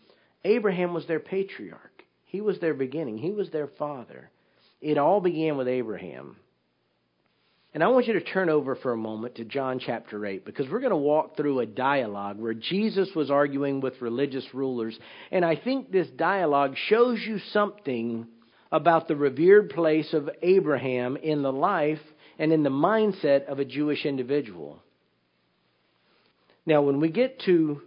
Abraham 0.44 0.94
was 0.94 1.06
their 1.06 1.20
patriarch. 1.20 2.04
He 2.26 2.40
was 2.40 2.60
their 2.60 2.74
beginning. 2.74 3.18
He 3.18 3.32
was 3.32 3.50
their 3.50 3.66
father. 3.66 4.30
It 4.80 4.98
all 4.98 5.20
began 5.20 5.56
with 5.56 5.66
Abraham. 5.66 6.36
And 7.78 7.84
I 7.84 7.86
want 7.90 8.08
you 8.08 8.14
to 8.14 8.20
turn 8.20 8.50
over 8.50 8.74
for 8.74 8.92
a 8.92 8.96
moment 8.96 9.36
to 9.36 9.44
John 9.44 9.78
chapter 9.78 10.26
8 10.26 10.44
because 10.44 10.68
we're 10.68 10.80
going 10.80 10.90
to 10.90 10.96
walk 10.96 11.36
through 11.36 11.60
a 11.60 11.66
dialogue 11.66 12.36
where 12.36 12.52
Jesus 12.52 13.08
was 13.14 13.30
arguing 13.30 13.80
with 13.80 14.02
religious 14.02 14.44
rulers. 14.52 14.98
And 15.30 15.44
I 15.44 15.54
think 15.54 15.92
this 15.92 16.08
dialogue 16.08 16.74
shows 16.88 17.20
you 17.24 17.38
something 17.52 18.26
about 18.72 19.06
the 19.06 19.14
revered 19.14 19.70
place 19.70 20.12
of 20.12 20.28
Abraham 20.42 21.16
in 21.16 21.42
the 21.42 21.52
life 21.52 22.00
and 22.36 22.52
in 22.52 22.64
the 22.64 22.68
mindset 22.68 23.46
of 23.46 23.60
a 23.60 23.64
Jewish 23.64 24.04
individual. 24.04 24.82
Now, 26.66 26.82
when 26.82 26.98
we 26.98 27.10
get 27.10 27.38
to 27.42 27.80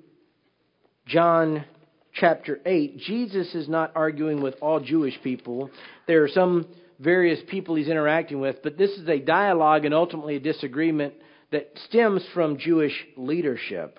John 1.05 1.65
chapter 2.13 2.61
8, 2.65 2.97
Jesus 2.99 3.53
is 3.53 3.67
not 3.67 3.91
arguing 3.93 4.41
with 4.41 4.55
all 4.61 4.79
Jewish 4.79 5.21
people. 5.21 5.69
There 6.07 6.23
are 6.23 6.29
some 6.29 6.65
various 7.01 7.39
people 7.47 7.75
he's 7.75 7.87
interacting 7.87 8.39
with, 8.39 8.61
but 8.61 8.77
this 8.77 8.91
is 8.91 9.09
a 9.09 9.19
dialogue 9.19 9.85
and 9.85 9.93
ultimately 9.93 10.35
a 10.35 10.39
disagreement 10.39 11.15
that 11.51 11.71
stems 11.87 12.23
from 12.33 12.57
Jewish 12.57 12.93
leadership. 13.17 13.97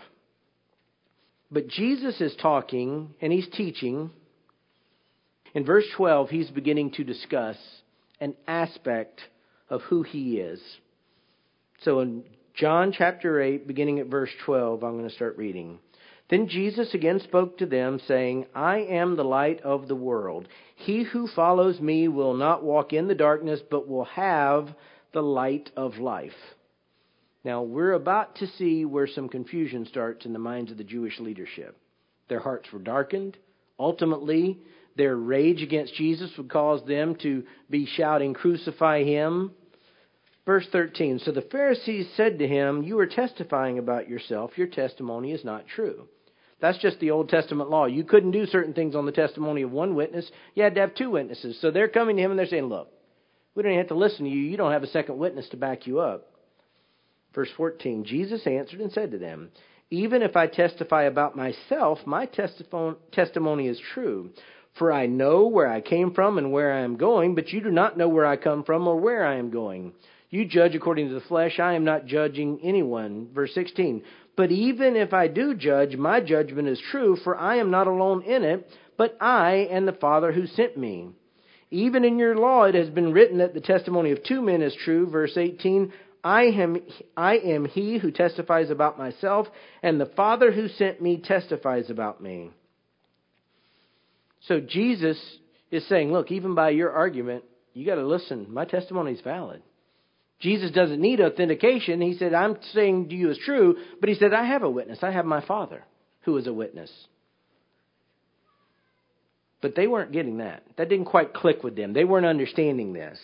But 1.51 1.69
Jesus 1.69 2.21
is 2.21 2.35
talking 2.41 3.15
and 3.21 3.33
he's 3.33 3.49
teaching. 3.49 4.11
In 5.55 5.65
verse 5.67 5.85
12, 5.97 6.31
he's 6.31 6.51
beginning 6.51 6.93
to 6.93 7.05
discuss 7.05 7.57
an 8.21 8.35
aspect 8.47 9.21
of 9.69 9.83
who 9.83 10.03
he 10.03 10.39
is. 10.39 10.61
So 11.83 12.01
in 12.01 12.23
John 12.55 12.93
chapter 12.97 13.43
8, 13.43 13.67
beginning 13.67 13.99
at 13.99 14.07
verse 14.07 14.31
12, 14.47 14.85
I'm 14.85 14.97
going 14.97 15.09
to 15.09 15.15
start 15.15 15.37
reading. 15.37 15.79
Then 16.33 16.49
Jesus 16.49 16.95
again 16.95 17.21
spoke 17.21 17.59
to 17.59 17.67
them, 17.67 18.01
saying, 18.09 18.47
I 18.55 18.79
am 18.79 19.17
the 19.17 19.23
light 19.23 19.61
of 19.61 19.87
the 19.87 19.95
world. 19.95 20.49
He 20.77 21.03
who 21.03 21.27
follows 21.27 21.79
me 21.79 22.09
will 22.09 22.33
not 22.33 22.65
walk 22.65 22.95
in 22.95 23.07
the 23.07 23.15
darkness, 23.15 23.61
but 23.71 23.87
will 23.87 24.07
have 24.07 24.75
the 25.13 25.21
light 25.23 25.71
of 25.77 25.99
life. 25.99 26.33
Now, 27.45 27.61
we're 27.61 27.93
about 27.93 28.37
to 28.37 28.47
see 28.47 28.87
where 28.87 29.07
some 29.07 29.29
confusion 29.29 29.85
starts 29.85 30.25
in 30.25 30.33
the 30.33 30.39
minds 30.39 30.71
of 30.71 30.79
the 30.79 30.85
Jewish 30.85 31.21
leadership. 31.21 31.77
Their 32.31 32.41
hearts 32.41 32.73
were 32.73 32.79
darkened. 32.79 33.37
Ultimately, 33.79 34.57
their 34.97 35.15
rage 35.15 35.61
against 35.61 35.97
Jesus 35.97 36.31
would 36.39 36.49
cause 36.49 36.83
them 36.87 37.15
to 37.17 37.45
be 37.69 37.85
shouting, 37.85 38.33
Crucify 38.33 39.05
him. 39.05 39.51
Verse 40.47 40.67
13 40.73 41.19
So 41.19 41.31
the 41.31 41.43
Pharisees 41.43 42.09
said 42.17 42.39
to 42.39 42.49
him, 42.49 42.85
You 42.85 42.99
are 43.01 43.07
testifying 43.07 43.79
about 43.79 44.09
yourself. 44.09 44.57
Your 44.57 44.69
testimony 44.69 45.33
is 45.33 45.45
not 45.45 45.67
true. 45.67 46.09
That's 46.63 46.79
just 46.79 47.01
the 47.01 47.11
Old 47.11 47.29
Testament 47.29 47.71
law. 47.71 47.87
You 47.87 48.05
couldn't 48.05 48.31
do 48.31 48.47
certain 48.47 48.73
things 48.73 48.95
on 48.95 49.05
the 49.05 49.11
testimony 49.11 49.63
of 49.63 49.73
one 49.73 49.97
witness. 49.97 50.31
You 50.55 50.63
had 50.63 50.77
to 50.77 50.81
have 50.81 50.95
two 50.95 51.11
witnesses. 51.11 51.59
So 51.61 51.73
they're 51.73 51.89
coming 51.89 52.17
to 52.17 52.23
him 52.23 52.31
and 52.31 52.39
they're 52.39 52.47
saying, 52.47 52.67
Look, 52.67 52.89
we 53.57 53.65
don't 53.65 53.77
have 53.77 53.89
to 53.89 53.97
listen 53.97 54.25
to 54.25 54.31
you. 54.31 54.39
You 54.39 54.57
don't 54.57 54.71
have 54.71 54.85
a 54.85 54.87
second 54.87 55.19
witness 55.19 55.49
to 55.49 55.57
back 55.57 55.89
you 55.89 55.99
up. 55.99 56.29
Verse 57.35 57.49
14 57.57 58.05
Jesus 58.05 58.47
answered 58.47 58.81
and 58.81 58.93
said 58.93 59.11
to 59.11 59.19
them, 59.19 59.51
Even 59.91 60.23
if 60.23 60.37
I 60.37 60.47
testify 60.47 61.03
about 61.03 61.37
myself, 61.37 61.99
my 62.07 62.27
testimony 62.27 63.67
is 63.67 63.81
true. 63.93 64.31
For 64.79 64.93
I 64.93 65.07
know 65.07 65.49
where 65.49 65.69
I 65.69 65.81
came 65.81 66.15
from 66.15 66.39
and 66.39 66.53
where 66.53 66.73
I 66.73 66.83
am 66.83 66.97
going, 66.97 67.35
but 67.35 67.49
you 67.49 67.61
do 67.61 67.73
not 67.73 67.99
know 67.99 68.09
where 68.09 68.25
I 68.25 68.37
come 68.37 68.63
from 68.63 68.87
or 68.87 68.97
where 68.97 69.27
I 69.27 69.35
am 69.35 69.51
going. 69.51 69.95
You 70.31 70.47
judge 70.47 70.75
according 70.75 71.09
to 71.09 71.15
the 71.15 71.21
flesh. 71.21 71.61
I 71.61 71.75
am 71.75 71.85
not 71.85 72.07
judging 72.07 72.61
anyone. 72.63 73.29
Verse 73.35 73.53
16. 73.53 74.03
But 74.37 74.51
even 74.51 74.97
if 74.97 75.13
I 75.13 75.29
do 75.29 75.55
judge, 75.55 75.97
my 75.97 76.21
judgment 76.21 76.69
is 76.69 76.81
true, 76.91 77.17
for 77.17 77.37
I 77.37 77.57
am 77.57 77.71
not 77.71 77.87
alone 77.87 78.23
in 78.23 78.45
it, 78.45 78.69
but 78.97 79.17
I 79.21 79.69
and 79.71 79.87
the 79.87 79.93
Father 79.93 80.33
who 80.33 80.47
sent 80.47 80.77
me. 80.77 81.11
Even 81.71 82.05
in 82.05 82.19
your 82.19 82.37
law 82.37 82.65
it 82.65 82.75
has 82.75 82.89
been 82.89 83.13
written 83.13 83.39
that 83.39 83.55
the 83.55 83.61
testimony 83.61 84.11
of 84.11 84.23
two 84.25 84.43
men 84.43 84.63
is 84.63 84.75
true. 84.85 85.09
Verse 85.09 85.37
18. 85.37 85.93
I 86.25 86.45
am, 86.45 86.77
I 87.17 87.39
am 87.39 87.65
he 87.65 87.99
who 87.99 88.13
testifies 88.13 88.71
about 88.71 88.97
myself, 88.97 89.49
and 89.83 90.01
the 90.01 90.07
Father 90.07 90.53
who 90.53 90.69
sent 90.69 91.03
me 91.03 91.17
testifies 91.19 91.91
about 91.91 92.23
me. 92.23 92.51
So 94.43 94.61
Jesus 94.61 95.19
is 95.71 95.87
saying, 95.89 96.13
look, 96.13 96.31
even 96.31 96.55
by 96.55 96.71
your 96.71 96.93
argument, 96.93 97.45
you 97.75 97.87
got 97.87 97.97
to 97.97 98.07
listen. 98.07 98.47
My 98.51 98.65
testimony 98.65 99.13
is 99.13 99.21
valid. 99.21 99.63
Jesus 100.43 100.73
doesn't 100.73 101.01
need 101.01 101.21
authentication. 101.21 102.01
He 102.01 102.17
said, 102.17 102.35
I'm 102.35 102.57
saying 102.73 103.11
to 103.11 103.15
you 103.15 103.31
is 103.31 103.39
true, 103.39 103.77
but 104.01 104.09
he 104.09 104.17
said, 104.17 104.35
I 104.35 104.45
have 104.45 104.65
a 104.65 104.71
witness. 104.71 104.99
I 105.03 105.13
have 105.13 105.25
my 105.25 105.45
Father 105.47 105.85
who 106.23 106.37
is 106.37 106.49
a 106.49 106.53
witness. 106.53 106.91
But 109.61 109.77
they 109.77 109.87
weren't 109.87 110.11
getting 110.11 110.39
that. 110.39 110.65
That 110.77 110.89
didn't 110.89 111.07
quite 111.07 111.33
click 111.33 111.63
with 111.63 111.77
them. 111.77 111.93
They 111.93 112.05
weren't 112.05 112.27
understanding 112.27 112.93
this. 112.93 113.19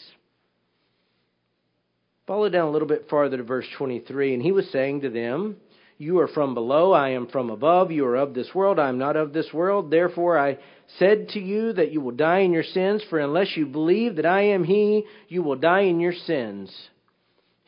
Follow 2.28 2.48
down 2.48 2.68
a 2.68 2.70
little 2.70 2.86
bit 2.86 3.08
farther 3.10 3.36
to 3.36 3.42
verse 3.42 3.66
23. 3.76 4.34
And 4.34 4.42
he 4.42 4.52
was 4.52 4.70
saying 4.70 5.00
to 5.00 5.10
them, 5.10 5.56
You 5.96 6.20
are 6.20 6.28
from 6.28 6.54
below, 6.54 6.92
I 6.92 7.10
am 7.10 7.26
from 7.26 7.50
above. 7.50 7.90
You 7.90 8.06
are 8.06 8.14
of 8.16 8.32
this 8.32 8.54
world, 8.54 8.78
I 8.78 8.90
am 8.90 8.98
not 8.98 9.16
of 9.16 9.32
this 9.32 9.52
world. 9.52 9.90
Therefore 9.90 10.38
I 10.38 10.58
said 11.00 11.30
to 11.30 11.40
you 11.40 11.72
that 11.72 11.90
you 11.90 12.00
will 12.00 12.12
die 12.12 12.40
in 12.40 12.52
your 12.52 12.62
sins, 12.62 13.02
for 13.10 13.18
unless 13.18 13.56
you 13.56 13.66
believe 13.66 14.16
that 14.16 14.26
I 14.26 14.42
am 14.42 14.62
he, 14.62 15.04
you 15.26 15.42
will 15.42 15.56
die 15.56 15.82
in 15.82 15.98
your 15.98 16.12
sins. 16.12 16.70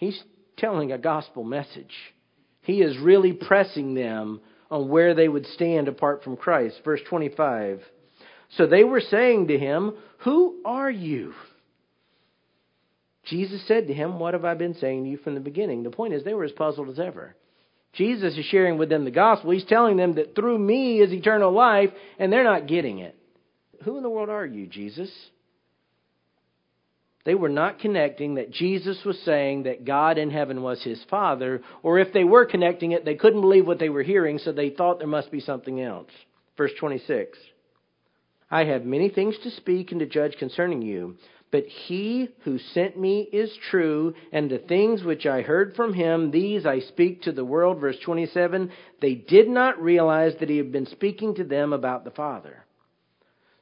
He's 0.00 0.20
telling 0.56 0.92
a 0.92 0.98
gospel 0.98 1.44
message. 1.44 1.94
He 2.62 2.80
is 2.80 2.98
really 2.98 3.34
pressing 3.34 3.92
them 3.92 4.40
on 4.70 4.88
where 4.88 5.14
they 5.14 5.28
would 5.28 5.44
stand 5.44 5.88
apart 5.88 6.24
from 6.24 6.38
Christ. 6.38 6.80
Verse 6.82 7.00
25. 7.06 7.82
So 8.56 8.66
they 8.66 8.82
were 8.82 9.02
saying 9.02 9.48
to 9.48 9.58
him, 9.58 9.92
Who 10.20 10.62
are 10.64 10.90
you? 10.90 11.34
Jesus 13.26 13.62
said 13.68 13.88
to 13.88 13.94
him, 13.94 14.18
What 14.18 14.32
have 14.32 14.46
I 14.46 14.54
been 14.54 14.72
saying 14.72 15.04
to 15.04 15.10
you 15.10 15.18
from 15.18 15.34
the 15.34 15.40
beginning? 15.40 15.82
The 15.82 15.90
point 15.90 16.14
is, 16.14 16.24
they 16.24 16.32
were 16.32 16.44
as 16.44 16.52
puzzled 16.52 16.88
as 16.88 16.98
ever. 16.98 17.36
Jesus 17.92 18.38
is 18.38 18.46
sharing 18.46 18.78
with 18.78 18.88
them 18.88 19.04
the 19.04 19.10
gospel. 19.10 19.50
He's 19.50 19.66
telling 19.66 19.98
them 19.98 20.14
that 20.14 20.34
through 20.34 20.58
me 20.58 21.00
is 21.00 21.12
eternal 21.12 21.52
life, 21.52 21.90
and 22.18 22.32
they're 22.32 22.42
not 22.42 22.68
getting 22.68 23.00
it. 23.00 23.14
Who 23.84 23.98
in 23.98 24.02
the 24.02 24.08
world 24.08 24.30
are 24.30 24.46
you, 24.46 24.66
Jesus? 24.66 25.10
They 27.24 27.34
were 27.34 27.50
not 27.50 27.80
connecting 27.80 28.36
that 28.36 28.50
Jesus 28.50 29.04
was 29.04 29.18
saying 29.20 29.64
that 29.64 29.84
God 29.84 30.16
in 30.16 30.30
heaven 30.30 30.62
was 30.62 30.82
his 30.82 31.02
Father, 31.10 31.60
or 31.82 31.98
if 31.98 32.12
they 32.12 32.24
were 32.24 32.46
connecting 32.46 32.92
it, 32.92 33.04
they 33.04 33.14
couldn't 33.14 33.42
believe 33.42 33.66
what 33.66 33.78
they 33.78 33.90
were 33.90 34.02
hearing, 34.02 34.38
so 34.38 34.52
they 34.52 34.70
thought 34.70 34.98
there 34.98 35.06
must 35.08 35.30
be 35.30 35.40
something 35.40 35.80
else. 35.80 36.10
Verse 36.56 36.72
26 36.78 37.38
I 38.50 38.64
have 38.64 38.84
many 38.84 39.10
things 39.10 39.36
to 39.42 39.50
speak 39.50 39.92
and 39.92 40.00
to 40.00 40.06
judge 40.06 40.36
concerning 40.38 40.82
you, 40.82 41.16
but 41.52 41.66
he 41.66 42.28
who 42.44 42.58
sent 42.58 42.98
me 42.98 43.28
is 43.32 43.54
true, 43.70 44.14
and 44.32 44.50
the 44.50 44.58
things 44.58 45.04
which 45.04 45.26
I 45.26 45.42
heard 45.42 45.74
from 45.74 45.92
him, 45.92 46.30
these 46.30 46.64
I 46.64 46.80
speak 46.80 47.22
to 47.22 47.32
the 47.32 47.44
world. 47.44 47.80
Verse 47.80 47.98
27 48.04 48.70
They 49.00 49.14
did 49.14 49.48
not 49.48 49.82
realize 49.82 50.32
that 50.40 50.48
he 50.48 50.56
had 50.56 50.72
been 50.72 50.86
speaking 50.86 51.34
to 51.34 51.44
them 51.44 51.72
about 51.72 52.04
the 52.04 52.10
Father. 52.12 52.64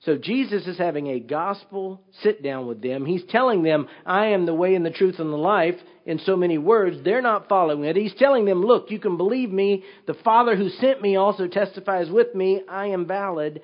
So 0.02 0.16
Jesus 0.16 0.66
is 0.66 0.78
having 0.78 1.08
a 1.08 1.20
gospel 1.20 2.00
sit 2.22 2.42
down 2.42 2.66
with 2.66 2.80
them. 2.80 3.04
He's 3.04 3.24
telling 3.28 3.64
them, 3.64 3.88
I 4.06 4.26
am 4.26 4.46
the 4.46 4.54
way 4.54 4.74
and 4.74 4.86
the 4.86 4.90
truth 4.90 5.18
and 5.18 5.32
the 5.32 5.36
life 5.36 5.74
in 6.06 6.20
so 6.20 6.36
many 6.36 6.56
words. 6.56 6.98
They're 7.04 7.20
not 7.20 7.48
following 7.48 7.84
it. 7.84 7.96
He's 7.96 8.14
telling 8.14 8.44
them, 8.44 8.64
look, 8.64 8.90
you 8.90 9.00
can 9.00 9.16
believe 9.16 9.50
me. 9.50 9.82
The 10.06 10.14
Father 10.14 10.54
who 10.54 10.68
sent 10.68 11.02
me 11.02 11.16
also 11.16 11.48
testifies 11.48 12.08
with 12.10 12.32
me. 12.34 12.62
I 12.68 12.86
am 12.86 13.06
valid. 13.06 13.62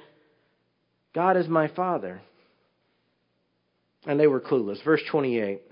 God 1.15 1.37
is 1.37 1.47
my 1.47 1.69
Father. 1.69 2.21
And 4.05 4.19
they 4.19 4.27
were 4.27 4.41
clueless. 4.41 4.83
Verse 4.85 5.03
28. 5.11 5.63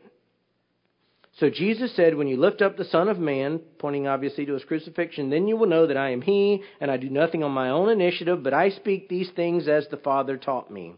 So 1.42 1.50
Jesus 1.50 1.92
said, 1.96 2.14
When 2.14 2.28
you 2.28 2.36
lift 2.36 2.62
up 2.62 2.76
the 2.76 2.84
Son 2.84 3.08
of 3.08 3.18
Man, 3.18 3.58
pointing 3.78 4.06
obviously 4.06 4.46
to 4.46 4.52
his 4.52 4.62
crucifixion, 4.62 5.28
then 5.28 5.48
you 5.48 5.56
will 5.56 5.66
know 5.66 5.88
that 5.88 5.96
I 5.96 6.10
am 6.10 6.22
he, 6.22 6.62
and 6.80 6.88
I 6.88 6.96
do 6.96 7.10
nothing 7.10 7.42
on 7.42 7.50
my 7.50 7.70
own 7.70 7.88
initiative, 7.88 8.44
but 8.44 8.54
I 8.54 8.68
speak 8.68 9.08
these 9.08 9.28
things 9.34 9.66
as 9.66 9.88
the 9.88 9.96
Father 9.96 10.36
taught 10.36 10.70
me. 10.70 10.94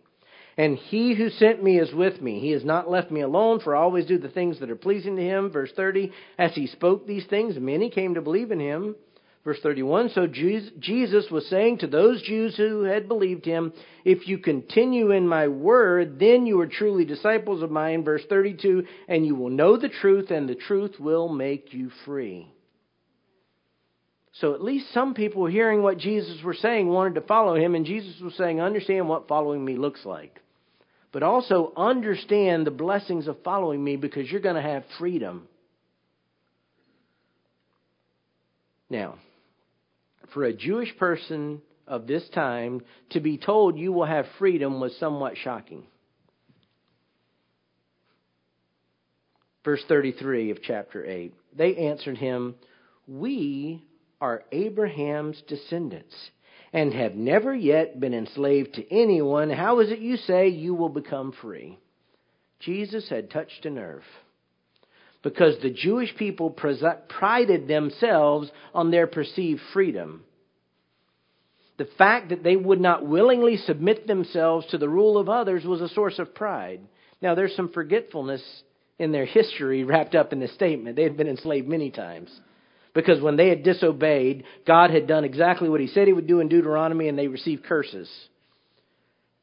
And 0.58 0.76
he 0.76 1.14
who 1.14 1.30
sent 1.30 1.62
me 1.62 1.78
is 1.78 1.94
with 1.94 2.20
me. 2.20 2.40
He 2.40 2.50
has 2.50 2.62
not 2.62 2.90
left 2.90 3.10
me 3.10 3.22
alone, 3.22 3.60
for 3.60 3.74
I 3.74 3.80
always 3.80 4.04
do 4.04 4.18
the 4.18 4.28
things 4.28 4.60
that 4.60 4.68
are 4.68 4.76
pleasing 4.76 5.16
to 5.16 5.22
him. 5.22 5.50
Verse 5.50 5.72
30, 5.74 6.12
as 6.36 6.52
he 6.54 6.66
spoke 6.66 7.06
these 7.06 7.24
things, 7.24 7.56
many 7.58 7.88
came 7.88 8.12
to 8.12 8.20
believe 8.20 8.50
in 8.50 8.60
him. 8.60 8.96
Verse 9.44 9.58
31, 9.62 10.08
so 10.14 10.26
Jesus 10.26 11.30
was 11.30 11.46
saying 11.50 11.78
to 11.78 11.86
those 11.86 12.22
Jews 12.22 12.56
who 12.56 12.84
had 12.84 13.08
believed 13.08 13.44
him, 13.44 13.74
If 14.02 14.26
you 14.26 14.38
continue 14.38 15.10
in 15.10 15.28
my 15.28 15.48
word, 15.48 16.18
then 16.18 16.46
you 16.46 16.58
are 16.60 16.66
truly 16.66 17.04
disciples 17.04 17.62
of 17.62 17.70
mine. 17.70 18.04
Verse 18.04 18.22
32, 18.30 18.86
and 19.06 19.26
you 19.26 19.34
will 19.34 19.50
know 19.50 19.76
the 19.76 19.90
truth, 19.90 20.30
and 20.30 20.48
the 20.48 20.54
truth 20.54 20.98
will 20.98 21.28
make 21.28 21.74
you 21.74 21.90
free. 22.06 22.48
So 24.32 24.54
at 24.54 24.64
least 24.64 24.94
some 24.94 25.12
people 25.12 25.44
hearing 25.44 25.82
what 25.82 25.98
Jesus 25.98 26.42
was 26.42 26.58
saying 26.60 26.88
wanted 26.88 27.16
to 27.16 27.20
follow 27.20 27.54
him, 27.54 27.74
and 27.74 27.84
Jesus 27.84 28.18
was 28.22 28.34
saying, 28.36 28.62
Understand 28.62 29.10
what 29.10 29.28
following 29.28 29.62
me 29.62 29.76
looks 29.76 30.06
like. 30.06 30.40
But 31.12 31.22
also 31.22 31.74
understand 31.76 32.66
the 32.66 32.70
blessings 32.70 33.28
of 33.28 33.42
following 33.44 33.84
me 33.84 33.96
because 33.96 34.30
you're 34.30 34.40
going 34.40 34.56
to 34.56 34.62
have 34.62 34.84
freedom. 34.98 35.48
Now, 38.88 39.18
for 40.34 40.44
a 40.44 40.52
Jewish 40.52 40.94
person 40.98 41.62
of 41.86 42.06
this 42.06 42.28
time 42.34 42.82
to 43.10 43.20
be 43.20 43.38
told 43.38 43.78
you 43.78 43.92
will 43.92 44.04
have 44.04 44.26
freedom 44.38 44.80
was 44.80 44.94
somewhat 44.98 45.36
shocking. 45.38 45.84
Verse 49.64 49.82
33 49.88 50.50
of 50.50 50.58
chapter 50.62 51.06
8. 51.06 51.32
They 51.56 51.76
answered 51.76 52.18
him, 52.18 52.56
We 53.06 53.82
are 54.20 54.42
Abraham's 54.52 55.40
descendants 55.48 56.14
and 56.72 56.92
have 56.92 57.14
never 57.14 57.54
yet 57.54 58.00
been 58.00 58.12
enslaved 58.12 58.74
to 58.74 58.92
anyone. 58.92 59.48
How 59.48 59.78
is 59.78 59.90
it 59.90 60.00
you 60.00 60.16
say 60.16 60.48
you 60.48 60.74
will 60.74 60.88
become 60.88 61.32
free? 61.40 61.78
Jesus 62.58 63.08
had 63.08 63.30
touched 63.30 63.64
a 63.64 63.70
nerve 63.70 64.02
because 65.24 65.56
the 65.62 65.70
Jewish 65.70 66.14
people 66.16 66.50
prided 66.50 67.66
themselves 67.66 68.50
on 68.74 68.90
their 68.90 69.06
perceived 69.06 69.60
freedom. 69.72 70.22
The 71.78 71.88
fact 71.98 72.28
that 72.28 72.44
they 72.44 72.54
would 72.54 72.80
not 72.80 73.04
willingly 73.04 73.56
submit 73.56 74.06
themselves 74.06 74.66
to 74.66 74.78
the 74.78 74.88
rule 74.88 75.18
of 75.18 75.28
others 75.28 75.64
was 75.64 75.80
a 75.80 75.88
source 75.88 76.18
of 76.18 76.34
pride. 76.34 76.82
Now, 77.20 77.34
there's 77.34 77.56
some 77.56 77.72
forgetfulness 77.72 78.42
in 78.98 79.10
their 79.10 79.24
history 79.24 79.82
wrapped 79.82 80.14
up 80.14 80.32
in 80.32 80.40
this 80.40 80.54
statement. 80.54 80.94
They 80.94 81.02
had 81.02 81.16
been 81.16 81.26
enslaved 81.26 81.66
many 81.66 81.90
times. 81.90 82.30
Because 82.94 83.20
when 83.20 83.36
they 83.36 83.48
had 83.48 83.64
disobeyed, 83.64 84.44
God 84.66 84.90
had 84.90 85.08
done 85.08 85.24
exactly 85.24 85.68
what 85.68 85.80
He 85.80 85.88
said 85.88 86.06
He 86.06 86.12
would 86.12 86.28
do 86.28 86.40
in 86.40 86.48
Deuteronomy, 86.48 87.08
and 87.08 87.18
they 87.18 87.28
received 87.28 87.64
curses. 87.64 88.10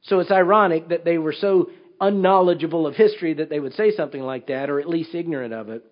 So 0.04 0.20
it's 0.20 0.32
ironic 0.32 0.90
that 0.90 1.06
they 1.06 1.18
were 1.18 1.34
so 1.34 1.70
unknowledgeable 2.02 2.88
of 2.88 2.96
history 2.96 3.36
that 3.36 3.50
they 3.50 3.60
would 3.60 3.74
say 3.76 3.92
something 3.92 4.22
like 4.22 4.48
that, 4.48 4.70
or 4.70 4.80
at 4.80 4.90
least 4.90 5.16
ignorant 5.16 5.54
of 5.54 5.70
it. 5.70 5.86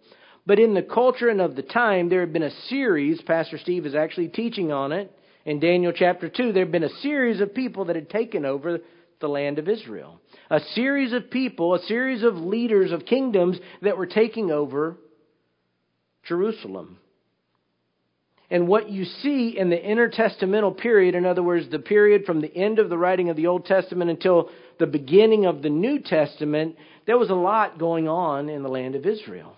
But 0.45 0.59
in 0.59 0.73
the 0.73 0.81
culture 0.81 1.29
and 1.29 1.39
of 1.39 1.55
the 1.55 1.61
time, 1.61 2.09
there 2.09 2.21
had 2.21 2.33
been 2.33 2.43
a 2.43 2.61
series, 2.67 3.21
Pastor 3.21 3.59
Steve 3.59 3.85
is 3.85 3.95
actually 3.95 4.29
teaching 4.29 4.71
on 4.71 4.91
it. 4.91 5.15
In 5.45 5.59
Daniel 5.59 5.93
chapter 5.95 6.27
2, 6.27 6.51
there 6.51 6.63
had 6.63 6.71
been 6.71 6.83
a 6.83 6.99
series 7.01 7.39
of 7.39 7.53
people 7.53 7.85
that 7.85 7.95
had 7.95 8.09
taken 8.09 8.45
over 8.45 8.79
the 9.21 9.27
land 9.27 9.59
of 9.59 9.69
Israel. 9.69 10.19
A 10.49 10.59
series 10.73 11.13
of 11.13 11.29
people, 11.29 11.75
a 11.75 11.83
series 11.83 12.23
of 12.23 12.35
leaders 12.35 12.91
of 12.91 13.05
kingdoms 13.05 13.57
that 13.81 13.97
were 13.97 14.07
taking 14.07 14.51
over 14.51 14.97
Jerusalem. 16.23 16.97
And 18.51 18.67
what 18.67 18.89
you 18.89 19.05
see 19.05 19.57
in 19.57 19.69
the 19.69 19.77
intertestamental 19.77 20.77
period, 20.77 21.13
in 21.13 21.25
other 21.25 21.43
words, 21.43 21.69
the 21.69 21.79
period 21.79 22.25
from 22.25 22.41
the 22.41 22.55
end 22.55 22.79
of 22.79 22.89
the 22.89 22.97
writing 22.97 23.29
of 23.29 23.35
the 23.35 23.47
Old 23.47 23.65
Testament 23.65 24.09
until 24.09 24.49
the 24.79 24.87
beginning 24.87 25.45
of 25.45 25.61
the 25.61 25.69
New 25.69 25.99
Testament, 25.99 26.75
there 27.05 27.17
was 27.17 27.29
a 27.29 27.35
lot 27.35 27.77
going 27.77 28.07
on 28.07 28.49
in 28.49 28.63
the 28.63 28.69
land 28.69 28.95
of 28.95 29.05
Israel. 29.05 29.55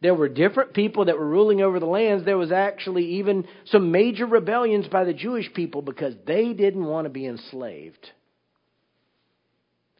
There 0.00 0.14
were 0.14 0.28
different 0.28 0.72
people 0.72 1.04
that 1.04 1.18
were 1.18 1.28
ruling 1.28 1.62
over 1.62 1.78
the 1.78 1.86
lands. 1.86 2.24
There 2.24 2.38
was 2.38 2.50
actually 2.50 3.04
even 3.18 3.46
some 3.66 3.92
major 3.92 4.26
rebellions 4.26 4.88
by 4.88 5.04
the 5.04 5.14
Jewish 5.14 5.52
people 5.54 5.80
because 5.82 6.14
they 6.26 6.54
didn't 6.54 6.84
want 6.84 7.04
to 7.04 7.10
be 7.10 7.26
enslaved. 7.26 8.10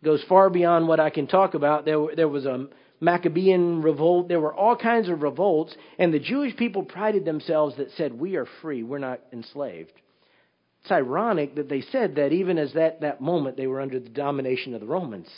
It 0.00 0.04
goes 0.04 0.24
far 0.28 0.50
beyond 0.50 0.88
what 0.88 0.98
I 0.98 1.10
can 1.10 1.28
talk 1.28 1.54
about. 1.54 1.84
There, 1.84 2.16
there 2.16 2.28
was 2.28 2.46
a 2.46 2.66
Maccabean 3.02 3.82
revolt. 3.82 4.28
There 4.28 4.40
were 4.40 4.54
all 4.54 4.76
kinds 4.76 5.08
of 5.08 5.22
revolts, 5.22 5.76
and 5.98 6.14
the 6.14 6.20
Jewish 6.20 6.56
people 6.56 6.84
prided 6.84 7.24
themselves 7.24 7.76
that 7.76 7.90
said, 7.96 8.14
We 8.14 8.36
are 8.36 8.46
free, 8.62 8.84
we're 8.84 8.98
not 8.98 9.20
enslaved. 9.32 9.92
It's 10.82 10.92
ironic 10.92 11.56
that 11.56 11.68
they 11.68 11.80
said 11.80 12.14
that 12.14 12.32
even 12.32 12.58
as 12.58 12.72
that, 12.74 13.00
that 13.00 13.20
moment 13.20 13.56
they 13.56 13.66
were 13.66 13.80
under 13.80 13.98
the 13.98 14.08
domination 14.08 14.72
of 14.72 14.80
the 14.80 14.86
Romans. 14.86 15.28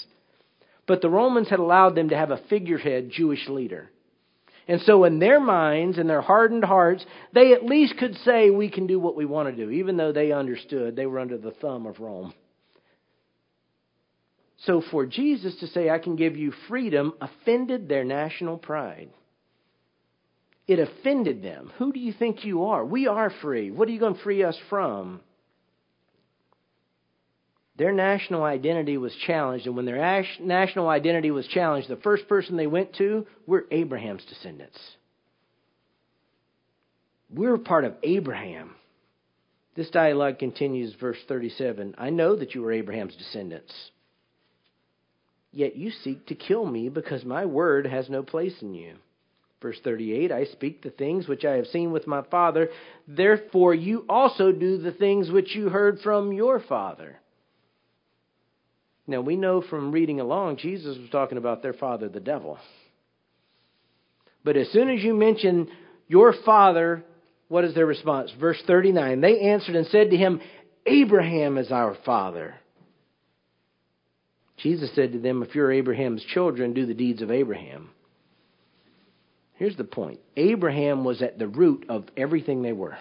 But 0.86 1.00
the 1.00 1.08
Romans 1.08 1.48
had 1.48 1.58
allowed 1.58 1.94
them 1.94 2.10
to 2.10 2.16
have 2.16 2.30
a 2.30 2.42
figurehead 2.50 3.10
Jewish 3.10 3.48
leader. 3.48 3.90
And 4.68 4.82
so, 4.82 5.04
in 5.04 5.18
their 5.18 5.40
minds 5.40 5.96
and 5.96 6.08
their 6.08 6.22
hardened 6.22 6.64
hearts, 6.64 7.04
they 7.32 7.52
at 7.52 7.64
least 7.64 7.96
could 7.98 8.14
say, 8.16 8.50
We 8.50 8.70
can 8.70 8.86
do 8.86 8.98
what 8.98 9.16
we 9.16 9.24
want 9.24 9.48
to 9.48 9.64
do, 9.64 9.70
even 9.70 9.96
though 9.96 10.12
they 10.12 10.32
understood 10.32 10.96
they 10.96 11.06
were 11.06 11.18
under 11.18 11.38
the 11.38 11.50
thumb 11.50 11.86
of 11.86 12.00
Rome. 12.00 12.34
So, 14.66 14.82
for 14.90 15.04
Jesus 15.04 15.54
to 15.56 15.66
say, 15.66 15.90
I 15.90 15.98
can 15.98 16.16
give 16.16 16.36
you 16.36 16.52
freedom, 16.68 17.12
offended 17.20 17.88
their 17.88 18.04
national 18.04 18.56
pride. 18.56 19.10
It 20.66 20.78
offended 20.78 21.42
them. 21.42 21.70
Who 21.78 21.92
do 21.92 22.00
you 22.00 22.12
think 22.12 22.44
you 22.44 22.64
are? 22.66 22.84
We 22.84 23.06
are 23.06 23.30
free. 23.42 23.70
What 23.70 23.88
are 23.88 23.92
you 23.92 24.00
going 24.00 24.14
to 24.14 24.22
free 24.22 24.42
us 24.42 24.56
from? 24.70 25.20
Their 27.76 27.92
national 27.92 28.44
identity 28.44 28.96
was 28.96 29.14
challenged, 29.26 29.66
and 29.66 29.76
when 29.76 29.84
their 29.84 30.24
national 30.40 30.88
identity 30.88 31.30
was 31.30 31.46
challenged, 31.48 31.88
the 31.88 31.96
first 31.96 32.28
person 32.28 32.56
they 32.56 32.68
went 32.68 32.94
to 32.96 33.26
were 33.46 33.66
Abraham's 33.70 34.24
descendants. 34.24 34.78
We're 37.28 37.58
part 37.58 37.84
of 37.84 37.96
Abraham. 38.04 38.76
This 39.74 39.90
dialogue 39.90 40.38
continues, 40.38 40.94
verse 41.00 41.18
37. 41.26 41.96
I 41.98 42.10
know 42.10 42.36
that 42.36 42.54
you 42.54 42.64
are 42.64 42.72
Abraham's 42.72 43.16
descendants. 43.16 43.72
Yet 45.54 45.76
you 45.76 45.92
seek 46.02 46.26
to 46.26 46.34
kill 46.34 46.66
me 46.66 46.88
because 46.88 47.24
my 47.24 47.46
word 47.46 47.86
has 47.86 48.10
no 48.10 48.24
place 48.24 48.54
in 48.60 48.74
you. 48.74 48.96
Verse 49.62 49.78
38 49.84 50.32
I 50.32 50.46
speak 50.46 50.82
the 50.82 50.90
things 50.90 51.28
which 51.28 51.44
I 51.44 51.52
have 51.52 51.68
seen 51.68 51.92
with 51.92 52.08
my 52.08 52.22
father, 52.22 52.70
therefore 53.06 53.72
you 53.72 54.04
also 54.08 54.50
do 54.50 54.78
the 54.78 54.92
things 54.92 55.30
which 55.30 55.54
you 55.54 55.68
heard 55.68 56.00
from 56.00 56.32
your 56.32 56.58
father. 56.60 57.20
Now, 59.06 59.20
we 59.20 59.36
know 59.36 59.62
from 59.62 59.92
reading 59.92 60.18
along, 60.18 60.56
Jesus 60.56 60.98
was 60.98 61.10
talking 61.10 61.38
about 61.38 61.62
their 61.62 61.74
father, 61.74 62.08
the 62.08 62.20
devil. 62.20 62.58
But 64.42 64.56
as 64.56 64.70
soon 64.72 64.90
as 64.90 65.04
you 65.04 65.14
mention 65.14 65.68
your 66.08 66.34
father, 66.44 67.04
what 67.48 67.64
is 67.64 67.74
their 67.74 67.86
response? 67.86 68.32
Verse 68.40 68.60
39 68.66 69.20
They 69.20 69.40
answered 69.40 69.76
and 69.76 69.86
said 69.86 70.10
to 70.10 70.16
him, 70.16 70.40
Abraham 70.84 71.58
is 71.58 71.70
our 71.70 71.96
father. 72.04 72.56
Jesus 74.64 74.90
said 74.94 75.12
to 75.12 75.20
them, 75.20 75.42
If 75.42 75.54
you're 75.54 75.70
Abraham's 75.70 76.24
children, 76.24 76.74
do 76.74 76.86
the 76.86 76.94
deeds 76.94 77.22
of 77.22 77.30
Abraham. 77.30 77.90
Here's 79.54 79.76
the 79.76 79.84
point 79.84 80.18
Abraham 80.36 81.04
was 81.04 81.22
at 81.22 81.38
the 81.38 81.46
root 81.46 81.86
of 81.88 82.06
everything 82.16 82.62
they 82.62 82.72
were. 82.72 82.98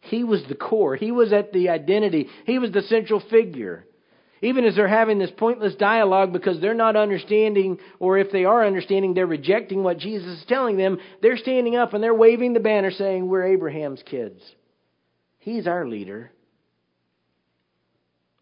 He 0.00 0.24
was 0.24 0.42
the 0.48 0.56
core, 0.56 0.96
he 0.96 1.12
was 1.12 1.32
at 1.32 1.52
the 1.52 1.68
identity, 1.68 2.28
he 2.46 2.58
was 2.58 2.72
the 2.72 2.82
central 2.82 3.20
figure 3.30 3.86
even 4.44 4.66
as 4.66 4.76
they're 4.76 4.86
having 4.86 5.18
this 5.18 5.30
pointless 5.38 5.74
dialogue 5.76 6.30
because 6.30 6.60
they're 6.60 6.74
not 6.74 6.96
understanding, 6.96 7.78
or 7.98 8.18
if 8.18 8.30
they 8.30 8.44
are 8.44 8.66
understanding, 8.66 9.14
they're 9.14 9.26
rejecting 9.26 9.82
what 9.82 9.96
Jesus 9.96 10.38
is 10.38 10.44
telling 10.46 10.76
them, 10.76 10.98
they're 11.22 11.38
standing 11.38 11.76
up 11.76 11.94
and 11.94 12.04
they're 12.04 12.12
waving 12.12 12.52
the 12.52 12.60
banner 12.60 12.90
saying, 12.90 13.26
We're 13.26 13.46
Abraham's 13.46 14.02
kids. 14.04 14.42
He's 15.38 15.66
our 15.66 15.86
leader. 15.88 16.30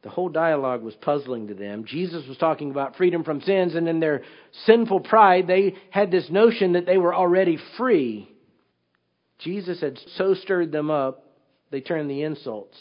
The 0.02 0.10
whole 0.10 0.28
dialogue 0.28 0.82
was 0.82 0.94
puzzling 0.96 1.48
to 1.48 1.54
them. 1.54 1.84
Jesus 1.84 2.26
was 2.26 2.36
talking 2.36 2.70
about 2.70 2.96
freedom 2.96 3.22
from 3.22 3.40
sins, 3.40 3.76
and 3.76 3.88
in 3.88 4.00
their 4.00 4.22
sinful 4.66 5.00
pride, 5.00 5.46
they 5.46 5.76
had 5.90 6.10
this 6.10 6.28
notion 6.28 6.72
that 6.72 6.86
they 6.86 6.98
were 6.98 7.14
already 7.14 7.58
free. 7.76 8.28
Jesus 9.38 9.80
had 9.80 9.98
so 10.16 10.34
stirred 10.34 10.72
them 10.72 10.90
up, 10.90 11.24
they 11.70 11.80
turned 11.80 12.10
the 12.10 12.22
insults. 12.22 12.76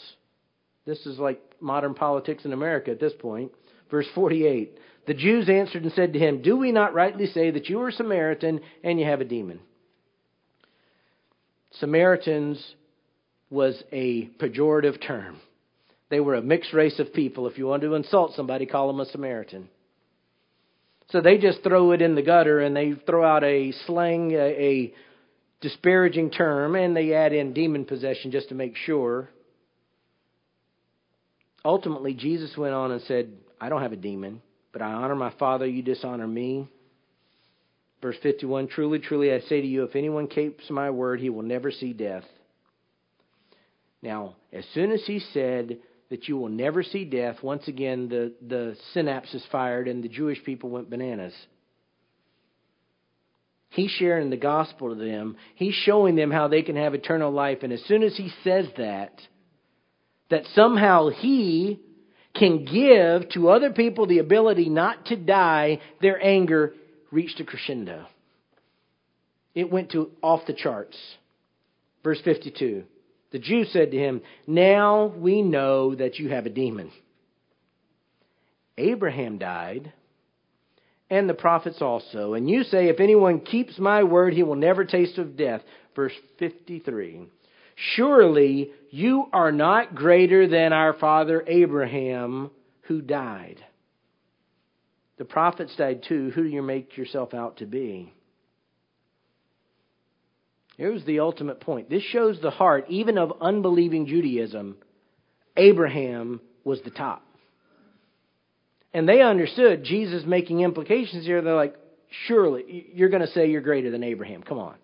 This 0.84 1.06
is 1.06 1.18
like 1.18 1.40
modern 1.60 1.94
politics 1.94 2.44
in 2.44 2.52
America 2.52 2.90
at 2.90 3.00
this 3.00 3.12
point. 3.18 3.52
Verse 3.90 4.06
48 4.14 4.76
The 5.06 5.14
Jews 5.14 5.48
answered 5.48 5.84
and 5.84 5.92
said 5.92 6.14
to 6.14 6.18
him, 6.18 6.42
Do 6.42 6.56
we 6.56 6.72
not 6.72 6.92
rightly 6.92 7.26
say 7.26 7.52
that 7.52 7.68
you 7.68 7.80
are 7.80 7.88
a 7.88 7.92
Samaritan 7.92 8.60
and 8.82 8.98
you 8.98 9.06
have 9.06 9.20
a 9.20 9.24
demon? 9.24 9.60
Samaritans 11.78 12.74
was 13.48 13.82
a 13.92 14.26
pejorative 14.40 15.00
term. 15.06 15.38
They 16.12 16.20
were 16.20 16.34
a 16.34 16.42
mixed 16.42 16.74
race 16.74 16.98
of 16.98 17.14
people. 17.14 17.46
If 17.46 17.56
you 17.56 17.66
want 17.66 17.80
to 17.80 17.94
insult 17.94 18.34
somebody, 18.34 18.66
call 18.66 18.86
them 18.88 19.00
a 19.00 19.06
Samaritan. 19.06 19.70
So 21.08 21.22
they 21.22 21.38
just 21.38 21.62
throw 21.62 21.92
it 21.92 22.02
in 22.02 22.14
the 22.14 22.20
gutter 22.20 22.60
and 22.60 22.76
they 22.76 22.92
throw 23.06 23.24
out 23.24 23.42
a 23.42 23.72
slang, 23.86 24.32
a, 24.32 24.36
a 24.36 24.94
disparaging 25.62 26.32
term, 26.32 26.76
and 26.76 26.94
they 26.94 27.14
add 27.14 27.32
in 27.32 27.54
demon 27.54 27.86
possession 27.86 28.30
just 28.30 28.50
to 28.50 28.54
make 28.54 28.76
sure. 28.76 29.30
ultimately, 31.64 32.12
Jesus 32.12 32.58
went 32.58 32.74
on 32.74 32.90
and 32.90 33.00
said, 33.08 33.32
I 33.58 33.70
don't 33.70 33.80
have 33.80 33.94
a 33.94 33.96
demon, 33.96 34.42
but 34.70 34.82
I 34.82 34.92
honor 34.92 35.16
my 35.16 35.32
Father, 35.38 35.66
you 35.66 35.80
dishonor 35.80 36.28
me. 36.28 36.68
Verse 38.02 38.16
51 38.22 38.68
Truly, 38.68 38.98
truly, 38.98 39.32
I 39.32 39.40
say 39.40 39.62
to 39.62 39.66
you, 39.66 39.84
if 39.84 39.96
anyone 39.96 40.26
keeps 40.26 40.68
my 40.68 40.90
word, 40.90 41.20
he 41.20 41.30
will 41.30 41.40
never 41.40 41.70
see 41.70 41.94
death. 41.94 42.24
Now, 44.02 44.36
as 44.52 44.66
soon 44.74 44.92
as 44.92 45.02
he 45.06 45.18
said 45.32 45.78
that 46.12 46.28
you 46.28 46.36
will 46.36 46.50
never 46.50 46.82
see 46.82 47.06
death, 47.06 47.42
once 47.42 47.66
again 47.68 48.06
the, 48.10 48.34
the 48.46 48.76
synapses 48.94 49.42
fired 49.50 49.88
and 49.88 50.04
the 50.04 50.10
Jewish 50.10 50.44
people 50.44 50.68
went 50.68 50.90
bananas. 50.90 51.32
He's 53.70 53.90
sharing 53.92 54.28
the 54.28 54.36
gospel 54.36 54.90
to 54.90 54.94
them. 54.94 55.36
He's 55.54 55.72
showing 55.72 56.14
them 56.14 56.30
how 56.30 56.48
they 56.48 56.60
can 56.60 56.76
have 56.76 56.92
eternal 56.92 57.32
life. 57.32 57.60
And 57.62 57.72
as 57.72 57.82
soon 57.86 58.02
as 58.02 58.14
he 58.14 58.30
says 58.44 58.66
that, 58.76 59.22
that 60.28 60.42
somehow 60.54 61.08
he 61.08 61.80
can 62.34 62.66
give 62.66 63.30
to 63.30 63.48
other 63.48 63.70
people 63.70 64.06
the 64.06 64.18
ability 64.18 64.68
not 64.68 65.06
to 65.06 65.16
die, 65.16 65.80
their 66.02 66.22
anger 66.22 66.74
reached 67.10 67.40
a 67.40 67.44
crescendo. 67.44 68.04
It 69.54 69.72
went 69.72 69.92
to 69.92 70.10
off 70.22 70.42
the 70.46 70.52
charts. 70.52 70.98
Verse 72.04 72.20
52. 72.22 72.84
The 73.32 73.38
Jews 73.38 73.70
said 73.72 73.90
to 73.90 73.98
him, 73.98 74.20
Now 74.46 75.06
we 75.06 75.42
know 75.42 75.94
that 75.94 76.18
you 76.18 76.28
have 76.28 76.46
a 76.46 76.50
demon. 76.50 76.92
Abraham 78.78 79.38
died, 79.38 79.92
and 81.10 81.28
the 81.28 81.34
prophets 81.34 81.82
also. 81.82 82.34
And 82.34 82.48
you 82.48 82.62
say, 82.62 82.88
If 82.88 83.00
anyone 83.00 83.40
keeps 83.40 83.78
my 83.78 84.04
word, 84.04 84.34
he 84.34 84.42
will 84.42 84.54
never 84.54 84.84
taste 84.84 85.18
of 85.18 85.36
death. 85.36 85.62
Verse 85.96 86.12
53. 86.38 87.26
Surely 87.74 88.70
you 88.90 89.26
are 89.32 89.52
not 89.52 89.94
greater 89.94 90.46
than 90.46 90.72
our 90.72 90.92
father 90.92 91.42
Abraham, 91.46 92.50
who 92.82 93.00
died. 93.00 93.64
The 95.16 95.24
prophets 95.24 95.74
died 95.76 96.02
too. 96.06 96.30
Who 96.30 96.44
do 96.44 96.48
you 96.48 96.62
make 96.62 96.96
yourself 96.96 97.32
out 97.32 97.58
to 97.58 97.66
be? 97.66 98.12
Here's 100.82 101.04
the 101.04 101.20
ultimate 101.20 101.60
point. 101.60 101.88
This 101.88 102.02
shows 102.02 102.40
the 102.42 102.50
heart, 102.50 102.86
even 102.88 103.16
of 103.16 103.34
unbelieving 103.40 104.08
Judaism. 104.08 104.78
Abraham 105.56 106.40
was 106.64 106.80
the 106.82 106.90
top. 106.90 107.24
And 108.92 109.08
they 109.08 109.22
understood 109.22 109.84
Jesus 109.84 110.24
making 110.26 110.58
implications 110.58 111.24
here. 111.24 111.40
They're 111.40 111.54
like, 111.54 111.76
surely, 112.26 112.90
you're 112.94 113.10
going 113.10 113.22
to 113.22 113.28
say 113.28 113.48
you're 113.48 113.60
greater 113.60 113.92
than 113.92 114.02
Abraham. 114.02 114.42
Come 114.42 114.58
on. 114.58 114.74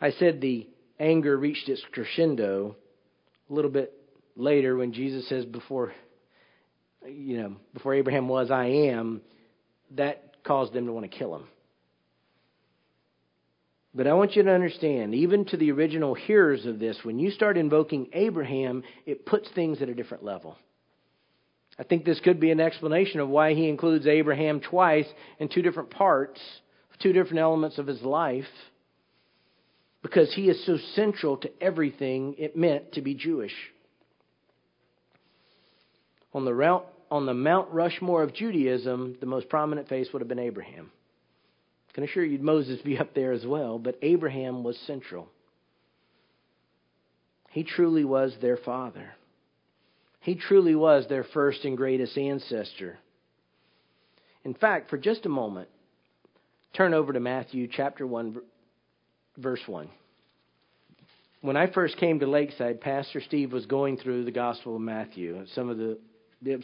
I 0.00 0.12
said 0.12 0.40
the 0.40 0.68
anger 1.00 1.36
reached 1.36 1.68
its 1.68 1.82
crescendo 1.90 2.76
a 3.50 3.52
little 3.52 3.72
bit 3.72 3.92
later 4.36 4.76
when 4.76 4.92
Jesus 4.92 5.28
says, 5.28 5.44
before, 5.44 5.92
you 7.04 7.42
know, 7.42 7.56
before 7.72 7.92
Abraham 7.94 8.28
was, 8.28 8.52
I 8.52 8.66
am. 8.66 9.20
That 9.96 10.44
caused 10.44 10.72
them 10.72 10.86
to 10.86 10.92
want 10.92 11.10
to 11.10 11.18
kill 11.18 11.34
him. 11.34 11.48
But 13.94 14.08
I 14.08 14.14
want 14.14 14.34
you 14.34 14.42
to 14.42 14.50
understand, 14.50 15.14
even 15.14 15.44
to 15.46 15.56
the 15.56 15.70
original 15.70 16.14
hearers 16.14 16.66
of 16.66 16.80
this, 16.80 16.98
when 17.04 17.20
you 17.20 17.30
start 17.30 17.56
invoking 17.56 18.08
Abraham, 18.12 18.82
it 19.06 19.24
puts 19.24 19.48
things 19.54 19.80
at 19.80 19.88
a 19.88 19.94
different 19.94 20.24
level. 20.24 20.56
I 21.78 21.84
think 21.84 22.04
this 22.04 22.18
could 22.20 22.40
be 22.40 22.50
an 22.50 22.60
explanation 22.60 23.20
of 23.20 23.28
why 23.28 23.54
he 23.54 23.68
includes 23.68 24.06
Abraham 24.06 24.60
twice 24.60 25.06
in 25.38 25.48
two 25.48 25.62
different 25.62 25.90
parts, 25.90 26.40
two 27.00 27.12
different 27.12 27.38
elements 27.38 27.78
of 27.78 27.86
his 27.86 28.02
life, 28.02 28.44
because 30.02 30.32
he 30.34 30.48
is 30.48 30.66
so 30.66 30.76
central 30.94 31.36
to 31.38 31.50
everything 31.62 32.34
it 32.36 32.56
meant 32.56 32.92
to 32.92 33.00
be 33.00 33.14
Jewish. 33.14 33.54
On 36.32 36.44
the, 36.44 36.52
route, 36.52 36.86
on 37.12 37.26
the 37.26 37.34
Mount 37.34 37.70
Rushmore 37.70 38.24
of 38.24 38.34
Judaism, 38.34 39.16
the 39.20 39.26
most 39.26 39.48
prominent 39.48 39.88
face 39.88 40.08
would 40.12 40.20
have 40.20 40.28
been 40.28 40.40
Abraham 40.40 40.90
can 41.94 42.02
assure 42.04 42.24
you 42.24 42.38
Moses 42.38 42.80
be 42.82 42.98
up 42.98 43.14
there 43.14 43.32
as 43.32 43.46
well, 43.46 43.78
but 43.78 43.96
Abraham 44.02 44.64
was 44.64 44.76
central. 44.86 45.28
He 47.50 47.62
truly 47.62 48.04
was 48.04 48.36
their 48.42 48.56
father. 48.56 49.12
He 50.20 50.34
truly 50.34 50.74
was 50.74 51.06
their 51.08 51.22
first 51.22 51.64
and 51.64 51.76
greatest 51.76 52.18
ancestor. 52.18 52.98
In 54.44 54.54
fact, 54.54 54.90
for 54.90 54.98
just 54.98 55.24
a 55.24 55.28
moment, 55.28 55.68
turn 56.76 56.94
over 56.94 57.12
to 57.12 57.20
Matthew 57.20 57.68
chapter 57.70 58.06
1, 58.06 58.40
verse 59.36 59.60
1. 59.66 59.88
When 61.42 61.56
I 61.56 61.70
first 61.70 61.98
came 61.98 62.18
to 62.20 62.26
Lakeside, 62.26 62.80
Pastor 62.80 63.20
Steve 63.20 63.52
was 63.52 63.66
going 63.66 63.98
through 63.98 64.24
the 64.24 64.32
Gospel 64.32 64.74
of 64.74 64.82
Matthew, 64.82 65.46
some 65.54 65.68
of 65.68 65.78
the 65.78 65.98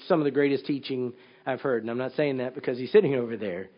some 0.08 0.20
of 0.20 0.24
the 0.24 0.30
greatest 0.30 0.66
teaching 0.66 1.14
I've 1.46 1.60
heard. 1.60 1.82
And 1.82 1.90
I'm 1.90 1.98
not 1.98 2.12
saying 2.12 2.38
that 2.38 2.54
because 2.54 2.76
he's 2.76 2.92
sitting 2.92 3.14
over 3.14 3.36
there 3.36 3.70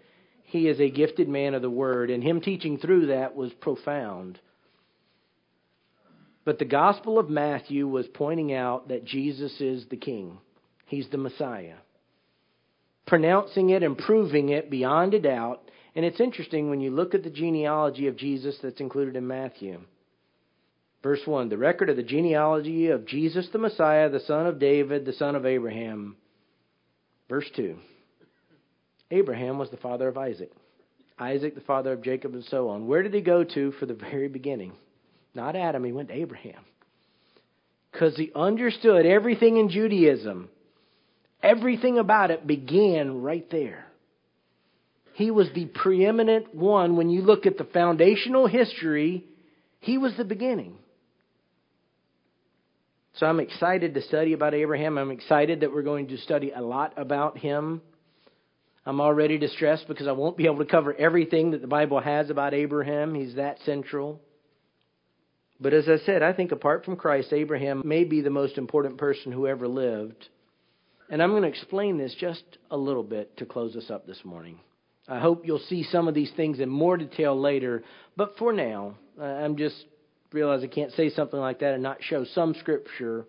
he 0.52 0.68
is 0.68 0.78
a 0.80 0.90
gifted 0.90 1.30
man 1.30 1.54
of 1.54 1.62
the 1.62 1.70
word, 1.70 2.10
and 2.10 2.22
him 2.22 2.42
teaching 2.42 2.76
through 2.76 3.06
that 3.06 3.34
was 3.34 3.50
profound. 3.54 4.38
But 6.44 6.58
the 6.58 6.66
Gospel 6.66 7.18
of 7.18 7.30
Matthew 7.30 7.88
was 7.88 8.06
pointing 8.12 8.52
out 8.52 8.88
that 8.88 9.06
Jesus 9.06 9.62
is 9.62 9.86
the 9.88 9.96
King, 9.96 10.36
He's 10.84 11.08
the 11.08 11.16
Messiah. 11.16 11.76
Pronouncing 13.06 13.70
it 13.70 13.82
and 13.82 13.96
proving 13.96 14.50
it 14.50 14.70
beyond 14.70 15.14
a 15.14 15.20
doubt. 15.20 15.70
And 15.96 16.04
it's 16.04 16.20
interesting 16.20 16.68
when 16.68 16.82
you 16.82 16.90
look 16.90 17.14
at 17.14 17.24
the 17.24 17.30
genealogy 17.30 18.06
of 18.06 18.18
Jesus 18.18 18.54
that's 18.62 18.80
included 18.80 19.16
in 19.16 19.26
Matthew. 19.26 19.80
Verse 21.02 21.20
1 21.24 21.48
The 21.48 21.56
record 21.56 21.88
of 21.88 21.96
the 21.96 22.02
genealogy 22.02 22.88
of 22.88 23.06
Jesus 23.06 23.48
the 23.54 23.58
Messiah, 23.58 24.10
the 24.10 24.20
son 24.20 24.46
of 24.46 24.58
David, 24.58 25.06
the 25.06 25.14
son 25.14 25.34
of 25.34 25.46
Abraham. 25.46 26.16
Verse 27.30 27.48
2 27.56 27.78
Abraham 29.12 29.58
was 29.58 29.70
the 29.70 29.76
father 29.76 30.08
of 30.08 30.16
Isaac, 30.16 30.50
Isaac 31.18 31.54
the 31.54 31.60
father 31.60 31.92
of 31.92 32.02
Jacob, 32.02 32.32
and 32.32 32.44
so 32.44 32.70
on. 32.70 32.86
Where 32.86 33.02
did 33.02 33.12
he 33.12 33.20
go 33.20 33.44
to 33.44 33.72
for 33.72 33.84
the 33.84 33.94
very 33.94 34.28
beginning? 34.28 34.72
Not 35.34 35.54
Adam, 35.54 35.84
he 35.84 35.92
went 35.92 36.08
to 36.08 36.14
Abraham. 36.14 36.64
Because 37.92 38.16
he 38.16 38.32
understood 38.34 39.04
everything 39.04 39.58
in 39.58 39.68
Judaism, 39.68 40.48
everything 41.42 41.98
about 41.98 42.30
it 42.30 42.46
began 42.46 43.20
right 43.20 43.46
there. 43.50 43.86
He 45.12 45.30
was 45.30 45.50
the 45.54 45.66
preeminent 45.66 46.54
one. 46.54 46.96
When 46.96 47.10
you 47.10 47.20
look 47.20 47.44
at 47.44 47.58
the 47.58 47.64
foundational 47.64 48.46
history, 48.46 49.26
he 49.80 49.98
was 49.98 50.16
the 50.16 50.24
beginning. 50.24 50.78
So 53.16 53.26
I'm 53.26 53.40
excited 53.40 53.92
to 53.92 54.00
study 54.00 54.32
about 54.32 54.54
Abraham. 54.54 54.96
I'm 54.96 55.10
excited 55.10 55.60
that 55.60 55.70
we're 55.70 55.82
going 55.82 56.08
to 56.08 56.16
study 56.16 56.50
a 56.50 56.62
lot 56.62 56.94
about 56.96 57.36
him 57.36 57.82
I'm 58.84 59.00
already 59.00 59.38
distressed 59.38 59.86
because 59.86 60.08
I 60.08 60.12
won't 60.12 60.36
be 60.36 60.46
able 60.46 60.58
to 60.58 60.64
cover 60.64 60.92
everything 60.94 61.52
that 61.52 61.60
the 61.60 61.68
Bible 61.68 62.00
has 62.00 62.30
about 62.30 62.54
Abraham. 62.54 63.14
He's 63.14 63.36
that 63.36 63.58
central. 63.64 64.20
But 65.60 65.72
as 65.72 65.88
I 65.88 65.98
said, 66.04 66.22
I 66.22 66.32
think 66.32 66.50
apart 66.50 66.84
from 66.84 66.96
Christ, 66.96 67.32
Abraham 67.32 67.82
may 67.84 68.02
be 68.02 68.20
the 68.20 68.30
most 68.30 68.58
important 68.58 68.98
person 68.98 69.30
who 69.30 69.46
ever 69.46 69.68
lived. 69.68 70.28
And 71.08 71.22
I'm 71.22 71.30
going 71.30 71.42
to 71.42 71.48
explain 71.48 71.98
this 71.98 72.14
just 72.18 72.42
a 72.70 72.76
little 72.76 73.04
bit 73.04 73.36
to 73.36 73.46
close 73.46 73.76
us 73.76 73.88
up 73.88 74.06
this 74.06 74.24
morning. 74.24 74.58
I 75.06 75.20
hope 75.20 75.46
you'll 75.46 75.60
see 75.60 75.84
some 75.84 76.08
of 76.08 76.14
these 76.14 76.32
things 76.36 76.58
in 76.58 76.68
more 76.68 76.96
detail 76.96 77.38
later. 77.38 77.84
But 78.16 78.36
for 78.38 78.52
now, 78.52 78.94
I'm 79.20 79.56
just 79.56 79.84
realize 80.32 80.64
I 80.64 80.68
can't 80.68 80.92
say 80.92 81.10
something 81.10 81.38
like 81.38 81.60
that 81.60 81.74
and 81.74 81.82
not 81.82 82.02
show 82.02 82.24
some 82.24 82.54
scripture. 82.54 83.26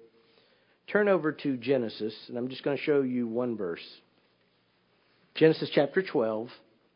Turn 0.88 1.10
over 1.10 1.32
to 1.32 1.58
Genesis, 1.58 2.14
and 2.28 2.38
I'm 2.38 2.48
just 2.48 2.64
going 2.64 2.78
to 2.78 2.84
show 2.84 3.02
you 3.02 3.28
one 3.28 3.56
verse. 3.58 3.86
Genesis 5.36 5.70
chapter 5.74 6.04
12, 6.04 6.50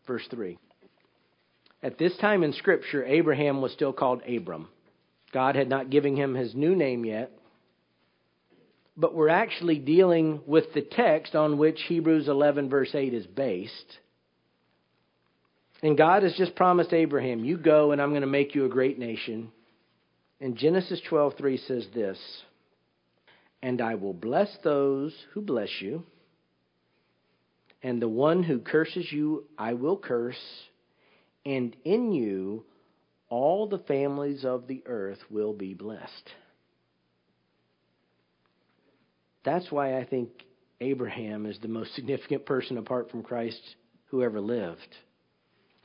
verse 0.05 0.25
3. 0.29 0.57
At 1.81 1.97
this 1.97 2.15
time 2.17 2.43
in 2.43 2.53
Scripture, 2.53 3.03
Abraham 3.05 3.61
was 3.61 3.71
still 3.71 3.93
called 3.93 4.21
Abram. 4.27 4.67
God 5.33 5.55
had 5.55 5.69
not 5.69 5.89
given 5.89 6.15
him 6.15 6.35
his 6.35 6.53
new 6.55 6.75
name 6.75 7.03
yet. 7.03 7.31
But 8.95 9.13
we're 9.13 9.29
actually 9.29 9.77
dealing 9.79 10.41
with 10.47 10.73
the 10.73 10.81
text 10.81 11.35
on 11.35 11.57
which 11.57 11.79
Hebrews 11.87 12.27
11, 12.27 12.69
verse 12.69 12.93
8 12.93 13.13
is 13.13 13.27
based. 13.27 13.97
And 15.83 15.97
God 15.97 16.23
has 16.23 16.33
just 16.35 16.55
promised 16.55 16.93
Abraham, 16.93 17.45
You 17.45 17.57
go, 17.57 17.91
and 17.91 18.01
I'm 18.01 18.09
going 18.09 18.21
to 18.21 18.27
make 18.27 18.55
you 18.55 18.65
a 18.65 18.69
great 18.69 18.97
nation. 18.97 19.51
And 20.39 20.55
Genesis 20.55 21.01
12:3 21.09 21.57
says 21.57 21.87
this, 21.93 22.43
"And 23.61 23.81
I 23.81 23.95
will 23.95 24.13
bless 24.13 24.55
those 24.57 25.25
who 25.31 25.41
bless 25.41 25.81
you, 25.81 26.03
and 27.83 28.01
the 28.01 28.09
one 28.09 28.43
who 28.43 28.59
curses 28.59 29.11
you, 29.11 29.45
I 29.57 29.73
will 29.73 29.97
curse, 29.97 30.35
and 31.45 31.75
in 31.83 32.11
you 32.11 32.65
all 33.29 33.67
the 33.67 33.79
families 33.79 34.45
of 34.45 34.67
the 34.67 34.83
earth 34.85 35.19
will 35.29 35.53
be 35.53 35.73
blessed. 35.73 36.29
That's 39.43 39.71
why 39.71 39.97
I 39.97 40.05
think 40.05 40.29
Abraham 40.81 41.45
is 41.45 41.57
the 41.59 41.67
most 41.67 41.95
significant 41.95 42.45
person 42.45 42.77
apart 42.77 43.09
from 43.11 43.23
Christ 43.23 43.61
who 44.07 44.23
ever 44.23 44.39
lived. 44.39 44.95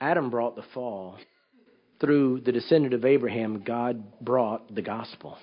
Adam 0.00 0.30
brought 0.30 0.56
the 0.56 0.64
fall. 0.74 1.18
Through 2.00 2.40
the 2.40 2.50
descendant 2.50 2.94
of 2.94 3.04
Abraham, 3.04 3.62
God 3.62 4.20
brought 4.20 4.74
the 4.74 4.82
gospel. 4.82 5.38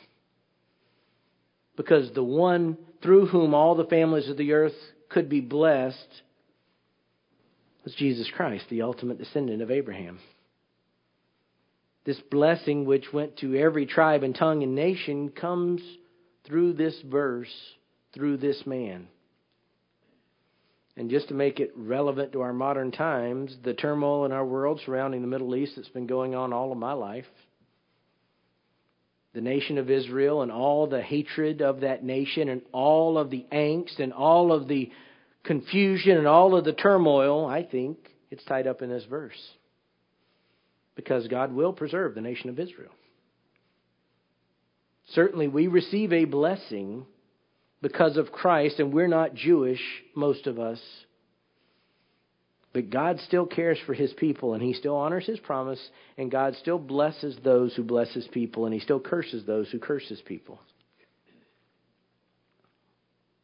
Because 1.77 2.11
the 2.11 2.23
one 2.23 2.77
through 3.01 3.27
whom 3.27 3.53
all 3.53 3.75
the 3.75 3.85
families 3.85 4.27
of 4.27 4.35
the 4.35 4.51
earth 4.51 4.75
could 5.07 5.29
be 5.29 5.39
blessed 5.39 6.21
was 7.89 7.95
Jesus 7.95 8.29
Christ, 8.35 8.65
the 8.69 8.83
ultimate 8.83 9.17
descendant 9.17 9.63
of 9.63 9.71
Abraham. 9.71 10.19
This 12.05 12.19
blessing, 12.29 12.85
which 12.85 13.11
went 13.11 13.37
to 13.37 13.55
every 13.55 13.87
tribe 13.87 14.21
and 14.21 14.35
tongue 14.35 14.61
and 14.61 14.75
nation, 14.75 15.29
comes 15.29 15.81
through 16.45 16.73
this 16.73 16.95
verse, 17.09 17.51
through 18.13 18.37
this 18.37 18.61
man. 18.67 19.07
And 20.97 21.09
just 21.09 21.29
to 21.29 21.33
make 21.33 21.59
it 21.59 21.73
relevant 21.75 22.33
to 22.33 22.41
our 22.41 22.53
modern 22.53 22.91
times, 22.91 23.57
the 23.63 23.73
turmoil 23.73 24.25
in 24.25 24.31
our 24.33 24.45
world 24.45 24.81
surrounding 24.85 25.21
the 25.21 25.27
Middle 25.27 25.55
East 25.55 25.73
that's 25.75 25.89
been 25.89 26.05
going 26.05 26.35
on 26.35 26.53
all 26.53 26.71
of 26.71 26.77
my 26.77 26.93
life, 26.93 27.25
the 29.33 29.41
nation 29.41 29.79
of 29.79 29.89
Israel 29.89 30.43
and 30.43 30.51
all 30.51 30.85
the 30.85 31.01
hatred 31.01 31.63
of 31.63 31.79
that 31.79 32.03
nation 32.03 32.49
and 32.49 32.61
all 32.71 33.17
of 33.17 33.31
the 33.31 33.47
angst 33.51 33.97
and 33.99 34.13
all 34.13 34.51
of 34.51 34.67
the 34.67 34.91
confusion 35.43 36.17
and 36.17 36.27
all 36.27 36.55
of 36.55 36.65
the 36.65 36.73
turmoil, 36.73 37.45
I 37.45 37.63
think 37.63 37.97
it's 38.31 38.43
tied 38.45 38.67
up 38.67 38.81
in 38.81 38.89
this 38.89 39.05
verse. 39.05 39.39
Because 40.95 41.27
God 41.27 41.53
will 41.53 41.73
preserve 41.73 42.15
the 42.15 42.21
nation 42.21 42.49
of 42.49 42.59
Israel. 42.59 42.91
Certainly, 45.13 45.47
we 45.47 45.67
receive 45.67 46.13
a 46.13 46.25
blessing 46.25 47.05
because 47.81 48.17
of 48.17 48.31
Christ, 48.31 48.79
and 48.79 48.93
we're 48.93 49.07
not 49.07 49.33
Jewish, 49.33 49.81
most 50.15 50.45
of 50.45 50.59
us. 50.59 50.79
But 52.73 52.91
God 52.91 53.19
still 53.21 53.47
cares 53.47 53.79
for 53.85 53.93
his 53.93 54.13
people, 54.13 54.53
and 54.53 54.61
he 54.61 54.73
still 54.73 54.95
honors 54.95 55.25
his 55.25 55.39
promise, 55.39 55.79
and 56.17 56.29
God 56.29 56.55
still 56.57 56.77
blesses 56.77 57.35
those 57.43 57.73
who 57.73 57.83
bless 57.83 58.13
his 58.13 58.27
people, 58.27 58.65
and 58.65 58.73
he 58.73 58.79
still 58.79 58.99
curses 58.99 59.45
those 59.45 59.69
who 59.71 59.79
curse 59.79 60.07
his 60.07 60.21
people. 60.21 60.59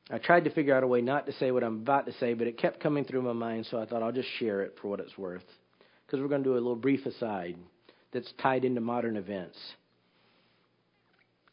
I 0.10 0.20
tried 0.20 0.44
to 0.44 0.52
figure 0.52 0.76
out 0.76 0.84
a 0.84 0.88
way 0.88 1.02
not 1.02 1.26
to 1.26 1.34
say 1.34 1.52
what 1.52 1.64
I'm 1.64 1.78
about 1.78 2.06
to 2.06 2.14
say, 2.14 2.34
but 2.36 2.48
it 2.48 2.60
kept 2.60 2.80
coming 2.80 3.06
through 3.06 3.24
my 3.24 3.34
mind, 3.34 3.66
so 3.70 3.80
I 3.80 3.86
thought 3.86 4.04
I'll 4.04 4.12
just 4.12 4.30
share 4.38 4.62
it 4.62 4.78
for 4.82 4.90
what 4.90 5.00
it's 5.00 5.18
worth. 5.18 5.46
Because 6.06 6.22
we're 6.22 6.28
going 6.28 6.44
to 6.44 6.50
do 6.50 6.54
a 6.54 6.56
little 6.56 6.76
brief 6.76 7.06
aside 7.08 7.58
that's 8.14 8.32
tied 8.42 8.66
into 8.66 8.82
modern 8.82 9.18
events. 9.18 9.58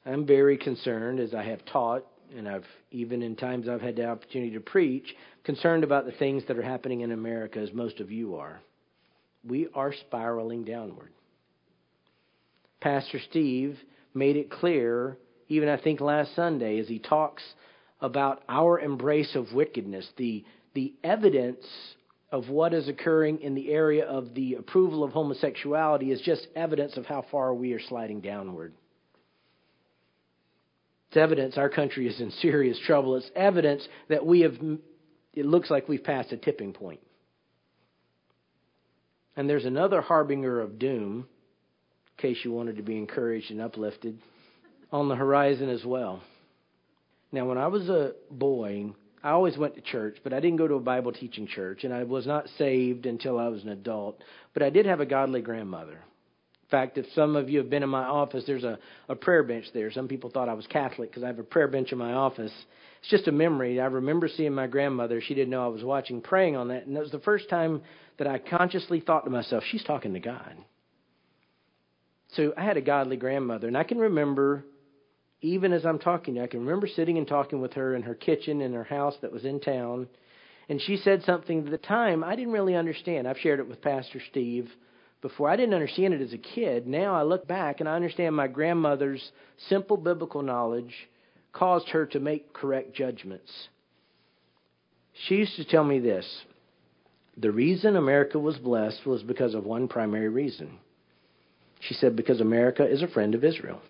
I'm 0.04 0.26
very 0.26 0.58
concerned, 0.58 1.18
as 1.18 1.32
I 1.32 1.44
have 1.44 1.64
taught, 1.64 2.04
and 2.36 2.48
I've 2.48 2.66
even 2.90 3.22
in 3.22 3.36
times 3.36 3.68
I've 3.68 3.80
had 3.80 3.96
the 3.96 4.06
opportunity 4.06 4.52
to 4.52 4.60
preach, 4.60 5.14
concerned 5.44 5.84
about 5.84 6.04
the 6.04 6.12
things 6.12 6.42
that 6.48 6.58
are 6.58 6.62
happening 6.62 7.00
in 7.00 7.12
America, 7.12 7.58
as 7.58 7.72
most 7.72 8.00
of 8.00 8.10
you 8.10 8.36
are. 8.36 8.60
We 9.48 9.68
are 9.74 9.92
spiraling 9.92 10.64
downward. 10.64 11.10
Pastor 12.80 13.18
Steve 13.30 13.78
made 14.12 14.36
it 14.36 14.50
clear, 14.50 15.16
even 15.48 15.68
I 15.68 15.78
think 15.78 16.00
last 16.00 16.34
Sunday, 16.34 16.78
as 16.78 16.88
he 16.88 16.98
talks 16.98 17.42
about 18.02 18.42
our 18.48 18.80
embrace 18.80 19.34
of 19.34 19.52
wickedness, 19.54 20.06
the, 20.18 20.44
the 20.74 20.92
evidence 21.02 21.64
of 22.32 22.48
what 22.48 22.74
is 22.74 22.88
occurring 22.88 23.40
in 23.40 23.54
the 23.54 23.70
area 23.70 24.04
of 24.04 24.34
the 24.34 24.54
approval 24.54 25.04
of 25.04 25.12
homosexuality 25.12 26.10
is 26.10 26.20
just 26.20 26.46
evidence 26.56 26.96
of 26.96 27.06
how 27.06 27.24
far 27.30 27.54
we 27.54 27.72
are 27.72 27.80
sliding 27.80 28.20
downward. 28.20 28.72
It's 31.08 31.16
evidence 31.16 31.56
our 31.56 31.68
country 31.68 32.08
is 32.08 32.20
in 32.20 32.30
serious 32.32 32.78
trouble. 32.86 33.16
It's 33.16 33.30
evidence 33.36 33.86
that 34.08 34.26
we 34.26 34.40
have, 34.40 34.54
it 35.34 35.46
looks 35.46 35.70
like 35.70 35.88
we've 35.88 36.02
passed 36.02 36.32
a 36.32 36.38
tipping 36.38 36.72
point. 36.72 37.00
And 39.36 39.48
there's 39.48 39.64
another 39.64 40.00
harbinger 40.00 40.60
of 40.60 40.78
doom, 40.78 41.26
in 42.18 42.22
case 42.22 42.38
you 42.44 42.52
wanted 42.52 42.76
to 42.76 42.82
be 42.82 42.96
encouraged 42.96 43.50
and 43.50 43.60
uplifted, 43.60 44.18
on 44.90 45.08
the 45.08 45.14
horizon 45.14 45.68
as 45.68 45.84
well. 45.84 46.22
Now, 47.32 47.46
when 47.46 47.56
I 47.58 47.66
was 47.66 47.88
a 47.88 48.12
boy, 48.30 48.92
I 49.22 49.30
always 49.30 49.56
went 49.56 49.74
to 49.76 49.80
church, 49.80 50.18
but 50.22 50.34
I 50.34 50.40
didn't 50.40 50.58
go 50.58 50.68
to 50.68 50.74
a 50.74 50.80
Bible 50.80 51.12
teaching 51.12 51.46
church, 51.46 51.84
and 51.84 51.94
I 51.94 52.04
was 52.04 52.26
not 52.26 52.46
saved 52.58 53.06
until 53.06 53.38
I 53.38 53.48
was 53.48 53.62
an 53.62 53.70
adult. 53.70 54.22
But 54.52 54.62
I 54.62 54.70
did 54.70 54.84
have 54.84 55.00
a 55.00 55.06
godly 55.06 55.40
grandmother. 55.40 55.92
In 55.92 56.68
fact, 56.70 56.98
if 56.98 57.06
some 57.14 57.36
of 57.36 57.48
you 57.48 57.58
have 57.58 57.70
been 57.70 57.82
in 57.82 57.88
my 57.88 58.04
office, 58.04 58.44
there's 58.46 58.64
a, 58.64 58.78
a 59.08 59.14
prayer 59.14 59.42
bench 59.42 59.66
there. 59.72 59.90
Some 59.90 60.08
people 60.08 60.30
thought 60.30 60.48
I 60.48 60.54
was 60.54 60.66
Catholic 60.66 61.10
because 61.10 61.22
I 61.22 61.28
have 61.28 61.38
a 61.38 61.44
prayer 61.44 61.68
bench 61.68 61.92
in 61.92 61.98
my 61.98 62.12
office. 62.12 62.52
It's 63.00 63.10
just 63.10 63.28
a 63.28 63.32
memory. 63.32 63.80
I 63.80 63.86
remember 63.86 64.28
seeing 64.28 64.54
my 64.54 64.66
grandmother. 64.66 65.20
She 65.20 65.34
didn't 65.34 65.50
know 65.50 65.64
I 65.64 65.68
was 65.68 65.84
watching, 65.84 66.20
praying 66.20 66.56
on 66.56 66.68
that. 66.68 66.86
And 66.86 66.96
that 66.96 67.02
was 67.02 67.10
the 67.10 67.20
first 67.20 67.48
time 67.48 67.82
that 68.18 68.26
I 68.26 68.38
consciously 68.38 69.00
thought 69.00 69.24
to 69.24 69.30
myself, 69.30 69.64
she's 69.70 69.84
talking 69.84 70.14
to 70.14 70.20
God. 70.20 70.56
So 72.28 72.54
I 72.56 72.64
had 72.64 72.78
a 72.78 72.82
godly 72.82 73.16
grandmother, 73.16 73.68
and 73.68 73.76
I 73.76 73.84
can 73.84 73.98
remember 73.98 74.64
even 75.42 75.72
as 75.72 75.84
I'm 75.84 75.98
talking 75.98 76.40
I 76.40 76.46
can 76.46 76.60
remember 76.60 76.86
sitting 76.86 77.18
and 77.18 77.26
talking 77.26 77.60
with 77.60 77.74
her 77.74 77.94
in 77.94 78.02
her 78.02 78.14
kitchen 78.14 78.62
in 78.62 78.72
her 78.72 78.84
house 78.84 79.14
that 79.20 79.32
was 79.32 79.44
in 79.44 79.60
town. 79.60 80.08
And 80.68 80.80
she 80.80 80.96
said 80.96 81.22
something 81.24 81.64
at 81.64 81.70
the 81.70 81.78
time 81.78 82.24
I 82.24 82.36
didn't 82.36 82.52
really 82.52 82.76
understand. 82.76 83.28
I've 83.28 83.38
shared 83.38 83.60
it 83.60 83.68
with 83.68 83.82
Pastor 83.82 84.20
Steve 84.30 84.70
before. 85.20 85.50
I 85.50 85.56
didn't 85.56 85.74
understand 85.74 86.14
it 86.14 86.20
as 86.22 86.32
a 86.32 86.38
kid. 86.38 86.86
Now 86.86 87.14
I 87.14 87.22
look 87.22 87.46
back 87.46 87.80
and 87.80 87.88
I 87.88 87.96
understand 87.96 88.34
my 88.34 88.48
grandmother's 88.48 89.32
simple 89.68 89.96
biblical 89.96 90.42
knowledge 90.42 90.94
caused 91.52 91.88
her 91.90 92.06
to 92.06 92.20
make 92.20 92.52
correct 92.54 92.94
judgments. 92.94 93.50
She 95.26 95.34
used 95.36 95.56
to 95.56 95.64
tell 95.64 95.84
me 95.84 95.98
this 95.98 96.26
the 97.36 97.50
reason 97.50 97.96
America 97.96 98.38
was 98.38 98.58
blessed 98.58 99.06
was 99.06 99.22
because 99.22 99.54
of 99.54 99.64
one 99.64 99.88
primary 99.88 100.28
reason. 100.28 100.78
She 101.80 101.94
said, 101.94 102.14
because 102.14 102.40
America 102.40 102.86
is 102.86 103.02
a 103.02 103.08
friend 103.08 103.34
of 103.34 103.42
Israel. 103.42 103.80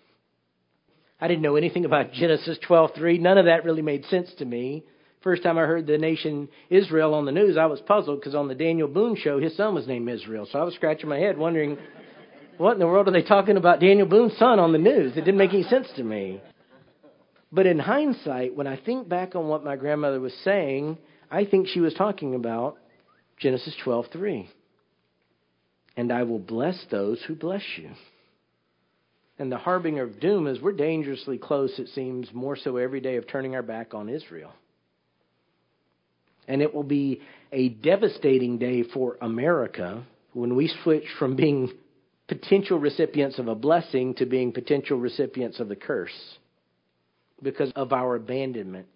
I 1.23 1.27
didn't 1.29 1.43
know 1.43 1.55
anything 1.55 1.85
about 1.85 2.11
Genesis 2.11 2.57
12:3. 2.67 3.17
None 3.17 3.37
of 3.37 3.45
that 3.45 3.63
really 3.63 3.81
made 3.81 4.03
sense 4.07 4.33
to 4.39 4.45
me. 4.45 4.83
First 5.21 5.41
time 5.41 5.57
I 5.57 5.61
heard 5.61 5.87
the 5.87 5.97
nation 5.97 6.49
Israel 6.69 7.13
on 7.13 7.23
the 7.23 7.31
news, 7.31 7.55
I 7.55 7.67
was 7.67 7.79
puzzled 7.79 8.19
because 8.19 8.35
on 8.35 8.49
the 8.49 8.55
Daniel 8.55 8.89
Boone 8.89 9.15
show, 9.15 9.39
his 9.39 9.55
son 9.55 9.73
was 9.73 9.87
named 9.87 10.09
Israel. 10.09 10.45
So 10.51 10.59
I 10.59 10.63
was 10.63 10.73
scratching 10.75 11.07
my 11.07 11.17
head 11.17 11.37
wondering, 11.37 11.77
what 12.57 12.73
in 12.73 12.79
the 12.79 12.87
world 12.87 13.07
are 13.07 13.11
they 13.11 13.21
talking 13.21 13.55
about 13.55 13.79
Daniel 13.79 14.05
Boone's 14.05 14.35
son 14.37 14.59
on 14.59 14.73
the 14.73 14.77
news? 14.77 15.13
It 15.15 15.21
didn't 15.21 15.37
make 15.37 15.53
any 15.53 15.63
sense 15.63 15.87
to 15.95 16.03
me. 16.03 16.41
But 17.53 17.67
in 17.67 17.79
hindsight, 17.79 18.57
when 18.57 18.67
I 18.67 18.75
think 18.75 19.07
back 19.07 19.33
on 19.33 19.47
what 19.47 19.63
my 19.63 19.77
grandmother 19.77 20.19
was 20.19 20.33
saying, 20.43 20.97
I 21.31 21.45
think 21.45 21.69
she 21.69 21.79
was 21.79 21.93
talking 21.93 22.35
about 22.35 22.75
Genesis 23.37 23.77
12:3. 23.85 24.49
And 25.95 26.11
I 26.11 26.23
will 26.23 26.39
bless 26.39 26.83
those 26.91 27.23
who 27.23 27.35
bless 27.35 27.63
you. 27.77 27.91
And 29.39 29.51
the 29.51 29.57
harbinger 29.57 30.03
of 30.03 30.19
doom 30.19 30.47
is 30.47 30.61
we're 30.61 30.73
dangerously 30.73 31.37
close, 31.37 31.79
it 31.79 31.87
seems, 31.89 32.31
more 32.33 32.55
so 32.55 32.77
every 32.77 33.01
day 33.01 33.15
of 33.15 33.27
turning 33.27 33.55
our 33.55 33.63
back 33.63 33.93
on 33.93 34.09
Israel. 34.09 34.51
And 36.47 36.61
it 36.61 36.73
will 36.73 36.83
be 36.83 37.21
a 37.51 37.69
devastating 37.69 38.57
day 38.57 38.83
for 38.83 39.17
America 39.21 40.05
when 40.33 40.55
we 40.55 40.71
switch 40.83 41.05
from 41.17 41.35
being 41.35 41.71
potential 42.27 42.79
recipients 42.79 43.39
of 43.39 43.47
a 43.47 43.55
blessing 43.55 44.13
to 44.15 44.25
being 44.25 44.51
potential 44.51 44.99
recipients 44.99 45.59
of 45.59 45.69
the 45.69 45.75
curse 45.75 46.37
because 47.41 47.71
of 47.75 47.91
our 47.91 48.15
abandonment 48.15 48.87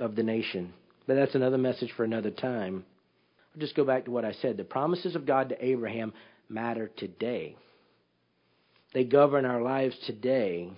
of 0.00 0.16
the 0.16 0.22
nation. 0.22 0.72
But 1.06 1.14
that's 1.14 1.34
another 1.34 1.58
message 1.58 1.92
for 1.96 2.04
another 2.04 2.30
time. 2.30 2.84
I'll 3.54 3.60
just 3.60 3.76
go 3.76 3.84
back 3.84 4.04
to 4.04 4.10
what 4.10 4.24
I 4.24 4.32
said. 4.32 4.56
The 4.56 4.64
promises 4.64 5.14
of 5.16 5.26
God 5.26 5.50
to 5.50 5.64
Abraham 5.64 6.12
matter 6.48 6.90
today. 6.96 7.56
They 8.92 9.04
govern 9.04 9.44
our 9.44 9.62
lives 9.62 9.96
today. 10.06 10.70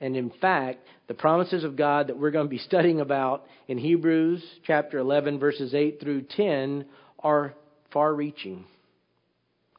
And 0.00 0.16
in 0.16 0.30
fact, 0.40 0.84
the 1.06 1.14
promises 1.14 1.62
of 1.62 1.76
God 1.76 2.08
that 2.08 2.18
we're 2.18 2.32
going 2.32 2.46
to 2.46 2.50
be 2.50 2.58
studying 2.58 3.00
about 3.00 3.46
in 3.68 3.78
Hebrews 3.78 4.42
chapter 4.66 4.98
11, 4.98 5.38
verses 5.38 5.74
8 5.74 6.00
through 6.00 6.22
10, 6.22 6.84
are 7.20 7.54
far 7.92 8.12
reaching. 8.12 8.64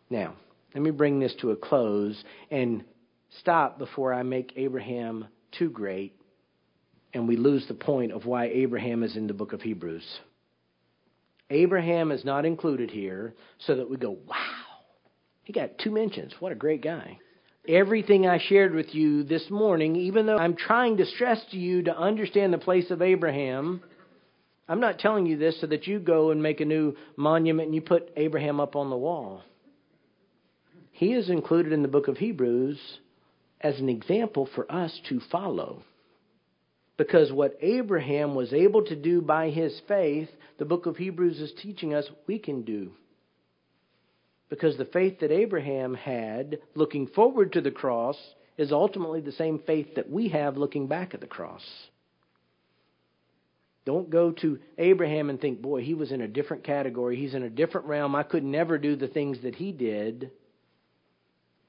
Now, 0.09 0.35
let 0.73 0.81
me 0.81 0.91
bring 0.91 1.19
this 1.19 1.35
to 1.41 1.51
a 1.51 1.55
close 1.55 2.21
and 2.49 2.85
stop 3.39 3.77
before 3.77 4.13
I 4.13 4.23
make 4.23 4.53
Abraham 4.55 5.27
too 5.51 5.69
great 5.69 6.15
and 7.13 7.27
we 7.27 7.35
lose 7.35 7.67
the 7.67 7.73
point 7.73 8.11
of 8.11 8.25
why 8.25 8.45
Abraham 8.45 9.03
is 9.03 9.15
in 9.15 9.27
the 9.27 9.33
book 9.33 9.53
of 9.53 9.61
Hebrews. 9.61 10.05
Abraham 11.49 12.11
is 12.11 12.25
not 12.25 12.45
included 12.45 12.89
here 12.89 13.35
so 13.59 13.75
that 13.75 13.89
we 13.89 13.97
go, 13.97 14.17
wow, 14.27 14.35
he 15.43 15.53
got 15.53 15.77
two 15.77 15.91
mentions. 15.91 16.33
What 16.39 16.51
a 16.51 16.55
great 16.55 16.81
guy 16.81 17.19
everything 17.67 18.27
I 18.27 18.39
shared 18.39 18.73
with 18.73 18.93
you 18.93 19.23
this 19.23 19.49
morning, 19.49 19.95
even 19.95 20.25
though 20.25 20.37
I'm 20.37 20.55
trying 20.55 20.97
to 20.97 21.05
stress 21.05 21.43
to 21.51 21.57
you 21.57 21.83
to 21.83 21.97
understand 21.97 22.53
the 22.53 22.57
place 22.57 22.91
of 22.91 23.01
Abraham, 23.01 23.81
I'm 24.67 24.79
not 24.79 24.99
telling 24.99 25.25
you 25.25 25.37
this 25.37 25.59
so 25.61 25.67
that 25.67 25.87
you 25.87 25.99
go 25.99 26.31
and 26.31 26.41
make 26.41 26.61
a 26.61 26.65
new 26.65 26.95
monument 27.15 27.67
and 27.67 27.75
you 27.75 27.81
put 27.81 28.11
Abraham 28.15 28.59
up 28.59 28.75
on 28.75 28.89
the 28.89 28.97
wall. 28.97 29.41
He 30.91 31.13
is 31.13 31.29
included 31.29 31.73
in 31.73 31.81
the 31.81 31.87
book 31.87 32.07
of 32.07 32.17
Hebrews 32.17 32.79
as 33.61 33.79
an 33.79 33.89
example 33.89 34.47
for 34.55 34.69
us 34.71 34.99
to 35.09 35.21
follow. 35.31 35.83
Because 36.97 37.31
what 37.31 37.57
Abraham 37.61 38.35
was 38.35 38.53
able 38.53 38.83
to 38.85 38.95
do 38.95 39.21
by 39.21 39.49
his 39.49 39.81
faith, 39.87 40.29
the 40.59 40.65
book 40.65 40.85
of 40.85 40.97
Hebrews 40.97 41.39
is 41.39 41.51
teaching 41.61 41.93
us 41.93 42.05
we 42.27 42.37
can 42.37 42.61
do. 42.61 42.91
Because 44.49 44.77
the 44.77 44.85
faith 44.85 45.19
that 45.21 45.31
Abraham 45.31 45.93
had 45.93 46.59
looking 46.75 47.07
forward 47.07 47.53
to 47.53 47.61
the 47.61 47.71
cross 47.71 48.17
is 48.57 48.71
ultimately 48.71 49.21
the 49.21 49.31
same 49.31 49.59
faith 49.59 49.95
that 49.95 50.09
we 50.09 50.29
have 50.29 50.57
looking 50.57 50.87
back 50.87 51.13
at 51.13 51.21
the 51.21 51.27
cross. 51.27 51.63
Don't 53.85 54.09
go 54.09 54.31
to 54.31 54.59
Abraham 54.77 55.29
and 55.29 55.41
think, 55.41 55.61
boy, 55.61 55.81
he 55.81 55.93
was 55.93 56.11
in 56.11 56.21
a 56.21 56.27
different 56.27 56.63
category. 56.63 57.17
He's 57.17 57.33
in 57.33 57.43
a 57.43 57.49
different 57.49 57.87
realm. 57.87 58.15
I 58.15 58.23
could 58.23 58.43
never 58.43 58.77
do 58.77 58.95
the 58.95 59.07
things 59.07 59.39
that 59.43 59.55
he 59.55 59.71
did. 59.71 60.31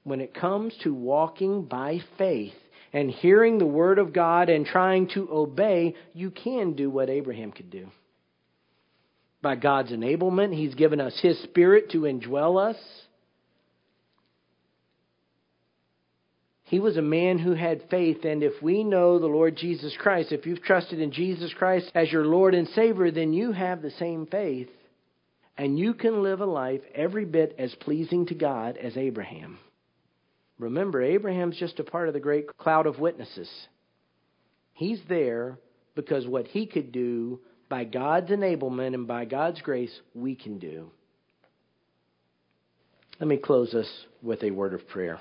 When 0.04 0.20
it 0.20 0.34
comes 0.34 0.74
to 0.82 0.94
walking 0.94 1.64
by 1.64 2.00
faith 2.18 2.54
and 2.92 3.10
hearing 3.10 3.58
the 3.58 3.66
word 3.66 3.98
of 3.98 4.12
God 4.12 4.48
and 4.48 4.64
trying 4.64 5.08
to 5.14 5.28
obey, 5.32 5.94
you 6.12 6.30
can 6.30 6.74
do 6.74 6.88
what 6.88 7.10
Abraham 7.10 7.50
could 7.50 7.70
do. 7.70 7.88
By 9.44 9.56
God's 9.56 9.92
enablement, 9.92 10.54
he's 10.54 10.74
given 10.74 11.02
us 11.02 11.16
his 11.20 11.38
spirit 11.42 11.90
to 11.90 12.00
indwell 12.00 12.58
us. 12.58 12.76
He 16.62 16.80
was 16.80 16.96
a 16.96 17.02
man 17.02 17.38
who 17.38 17.52
had 17.52 17.90
faith, 17.90 18.24
and 18.24 18.42
if 18.42 18.62
we 18.62 18.82
know 18.84 19.18
the 19.18 19.26
Lord 19.26 19.54
Jesus 19.54 19.94
Christ, 20.00 20.32
if 20.32 20.46
you've 20.46 20.62
trusted 20.62 20.98
in 20.98 21.12
Jesus 21.12 21.52
Christ 21.52 21.92
as 21.94 22.10
your 22.10 22.24
Lord 22.24 22.54
and 22.54 22.66
Savior, 22.68 23.10
then 23.10 23.34
you 23.34 23.52
have 23.52 23.82
the 23.82 23.90
same 23.90 24.24
faith, 24.24 24.70
and 25.58 25.78
you 25.78 25.92
can 25.92 26.22
live 26.22 26.40
a 26.40 26.46
life 26.46 26.80
every 26.94 27.26
bit 27.26 27.54
as 27.58 27.74
pleasing 27.80 28.24
to 28.28 28.34
God 28.34 28.78
as 28.78 28.96
Abraham. 28.96 29.58
Remember, 30.58 31.02
Abraham's 31.02 31.58
just 31.58 31.78
a 31.80 31.84
part 31.84 32.08
of 32.08 32.14
the 32.14 32.18
great 32.18 32.46
cloud 32.56 32.86
of 32.86 32.98
witnesses. 32.98 33.50
He's 34.72 35.00
there 35.06 35.58
because 35.94 36.26
what 36.26 36.46
he 36.46 36.64
could 36.64 36.92
do 36.92 37.40
by 37.74 37.82
God's 37.82 38.30
enablement 38.30 38.94
and 38.94 39.08
by 39.08 39.24
God's 39.24 39.60
grace, 39.60 39.90
we 40.14 40.36
can 40.36 40.60
do. 40.60 40.92
Let 43.18 43.26
me 43.26 43.36
close 43.36 43.74
us 43.74 43.88
with 44.22 44.44
a 44.44 44.52
word 44.52 44.74
of 44.74 44.86
prayer. 44.86 45.18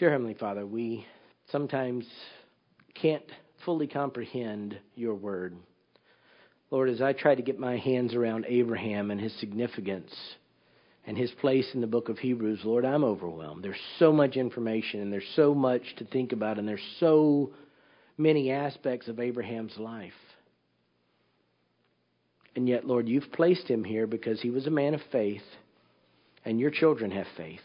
Dear 0.00 0.10
Heavenly 0.10 0.34
Father, 0.34 0.66
we 0.66 1.06
sometimes 1.52 2.04
can't 3.00 3.22
fully 3.64 3.86
comprehend 3.86 4.76
your 4.96 5.14
word. 5.14 5.54
Lord, 6.72 6.88
as 6.88 7.00
I 7.00 7.12
try 7.12 7.36
to 7.36 7.42
get 7.42 7.60
my 7.60 7.76
hands 7.76 8.12
around 8.12 8.46
Abraham 8.48 9.12
and 9.12 9.20
his 9.20 9.38
significance 9.38 10.12
and 11.06 11.16
his 11.16 11.30
place 11.40 11.70
in 11.74 11.80
the 11.80 11.86
book 11.86 12.08
of 12.08 12.18
Hebrews, 12.18 12.62
Lord, 12.64 12.84
I'm 12.84 13.04
overwhelmed. 13.04 13.62
There's 13.62 13.76
so 14.00 14.10
much 14.10 14.34
information 14.34 15.00
and 15.00 15.12
there's 15.12 15.32
so 15.36 15.54
much 15.54 15.94
to 15.98 16.04
think 16.06 16.32
about 16.32 16.58
and 16.58 16.66
there's 16.66 16.96
so 16.98 17.52
many 18.18 18.50
aspects 18.50 19.06
of 19.06 19.20
Abraham's 19.20 19.78
life. 19.78 20.12
And 22.56 22.68
yet, 22.68 22.84
Lord, 22.84 23.08
you've 23.08 23.32
placed 23.32 23.68
him 23.68 23.84
here 23.84 24.06
because 24.06 24.40
he 24.40 24.50
was 24.50 24.66
a 24.66 24.70
man 24.70 24.94
of 24.94 25.00
faith 25.12 25.42
and 26.44 26.58
your 26.58 26.70
children 26.70 27.10
have 27.10 27.26
faith. 27.36 27.60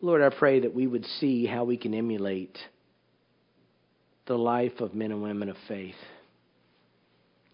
Lord, 0.00 0.22
I 0.22 0.30
pray 0.36 0.60
that 0.60 0.74
we 0.74 0.86
would 0.86 1.04
see 1.04 1.46
how 1.46 1.64
we 1.64 1.76
can 1.76 1.94
emulate 1.94 2.56
the 4.26 4.38
life 4.38 4.80
of 4.80 4.94
men 4.94 5.12
and 5.12 5.22
women 5.22 5.48
of 5.48 5.56
faith. 5.68 5.94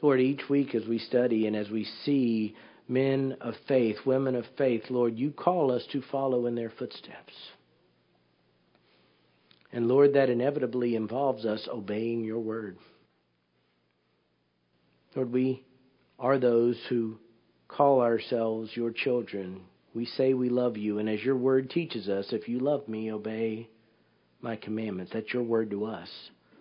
Lord, 0.01 0.21
each 0.21 0.43
week 0.49 0.75
as 0.75 0.87
we 0.87 0.99
study 0.99 1.47
and 1.47 1.57
as 1.57 1.71
we 1.71 1.85
see 2.05 2.55
men 2.89 3.37
of 3.41 3.55
faith, 3.67 3.97
women 4.05 4.37
of 4.37 4.45
faith, 4.57 4.83
Lord, 4.91 5.19
you 5.19 5.33
call 5.33 5.73
us 5.73 5.85
to 5.93 6.03
follow 6.13 6.47
in 6.47 6.55
their 6.55 6.71
footsteps. 6.71 7.33
And 9.73 9.89
Lord, 9.89 10.15
that 10.15 10.31
inevitably 10.31 10.95
involves 10.95 11.45
us 11.45 11.67
obeying 11.73 12.25
your 12.25 12.39
word. 12.39 12.77
Lord, 15.17 15.33
we 15.33 15.65
are 16.19 16.39
those 16.39 16.79
who 16.89 17.19
call 17.67 18.01
ourselves 18.01 18.71
your 18.75 18.93
children 18.93 19.63
we 19.97 20.05
say 20.05 20.35
we 20.35 20.51
love 20.51 20.77
you, 20.77 20.99
and 20.99 21.09
as 21.09 21.25
your 21.25 21.39
word 21.39 21.71
teaches 21.71 22.07
us, 22.07 22.27
if 22.31 22.51
you 22.51 22.59
love 22.59 22.87
me, 22.87 23.11
obey 23.11 23.71
my 24.43 24.57
commandments. 24.57 25.11
That's 25.15 25.33
your 25.33 25.43
word 25.43 25.71
to 25.71 25.87
us. 25.87 26.11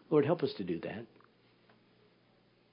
Lord, 0.10 0.26
help 0.26 0.42
us 0.42 0.54
to 0.58 0.64
do 0.64 0.80
that. 0.80 1.06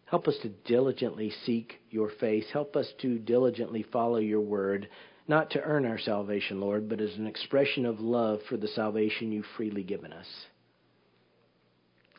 Help 0.04 0.28
us 0.28 0.36
to 0.42 0.50
diligently 0.50 1.32
seek 1.44 1.80
your 1.90 2.10
face. 2.20 2.46
Help 2.52 2.76
us 2.76 2.86
to 3.00 3.18
diligently 3.18 3.84
follow 3.92 4.18
your 4.18 4.40
word, 4.40 4.88
not 5.26 5.50
to 5.50 5.62
earn 5.62 5.84
our 5.84 5.98
salvation, 5.98 6.60
Lord, 6.60 6.88
but 6.88 7.00
as 7.00 7.16
an 7.16 7.26
expression 7.26 7.84
of 7.84 7.98
love 7.98 8.38
for 8.48 8.56
the 8.56 8.68
salvation 8.68 9.32
you've 9.32 9.44
freely 9.56 9.82
given 9.82 10.12
us. 10.12 10.28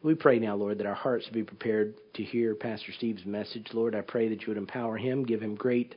We 0.04 0.16
pray 0.16 0.38
now, 0.38 0.56
Lord, 0.56 0.80
that 0.80 0.86
our 0.86 0.94
hearts 0.94 1.30
be 1.30 1.44
prepared 1.44 1.96
to 2.16 2.24
hear 2.24 2.56
Pastor 2.56 2.92
Steve's 2.92 3.26
message. 3.26 3.68
Lord, 3.74 3.96
I 3.96 4.02
pray 4.02 4.28
that 4.28 4.42
you 4.42 4.50
would 4.50 4.58
empower 4.58 4.98
him, 4.98 5.24
give 5.26 5.42
him 5.42 5.56
great 5.56 5.96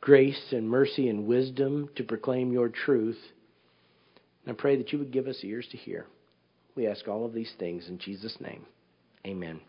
grace 0.00 0.52
and 0.52 0.68
mercy 0.68 1.08
and 1.08 1.26
wisdom 1.26 1.88
to 1.96 2.04
proclaim 2.04 2.52
your 2.52 2.68
truth. 2.68 3.18
And 4.44 4.56
I 4.56 4.60
pray 4.60 4.76
that 4.76 4.92
you 4.92 4.98
would 4.98 5.12
give 5.12 5.26
us 5.26 5.40
ears 5.42 5.66
to 5.72 5.76
hear. 5.76 6.06
We 6.76 6.86
ask 6.86 7.08
all 7.08 7.24
of 7.24 7.34
these 7.34 7.52
things 7.58 7.88
in 7.88 7.98
Jesus' 7.98 8.36
name. 8.40 8.64
Amen. 9.26 9.60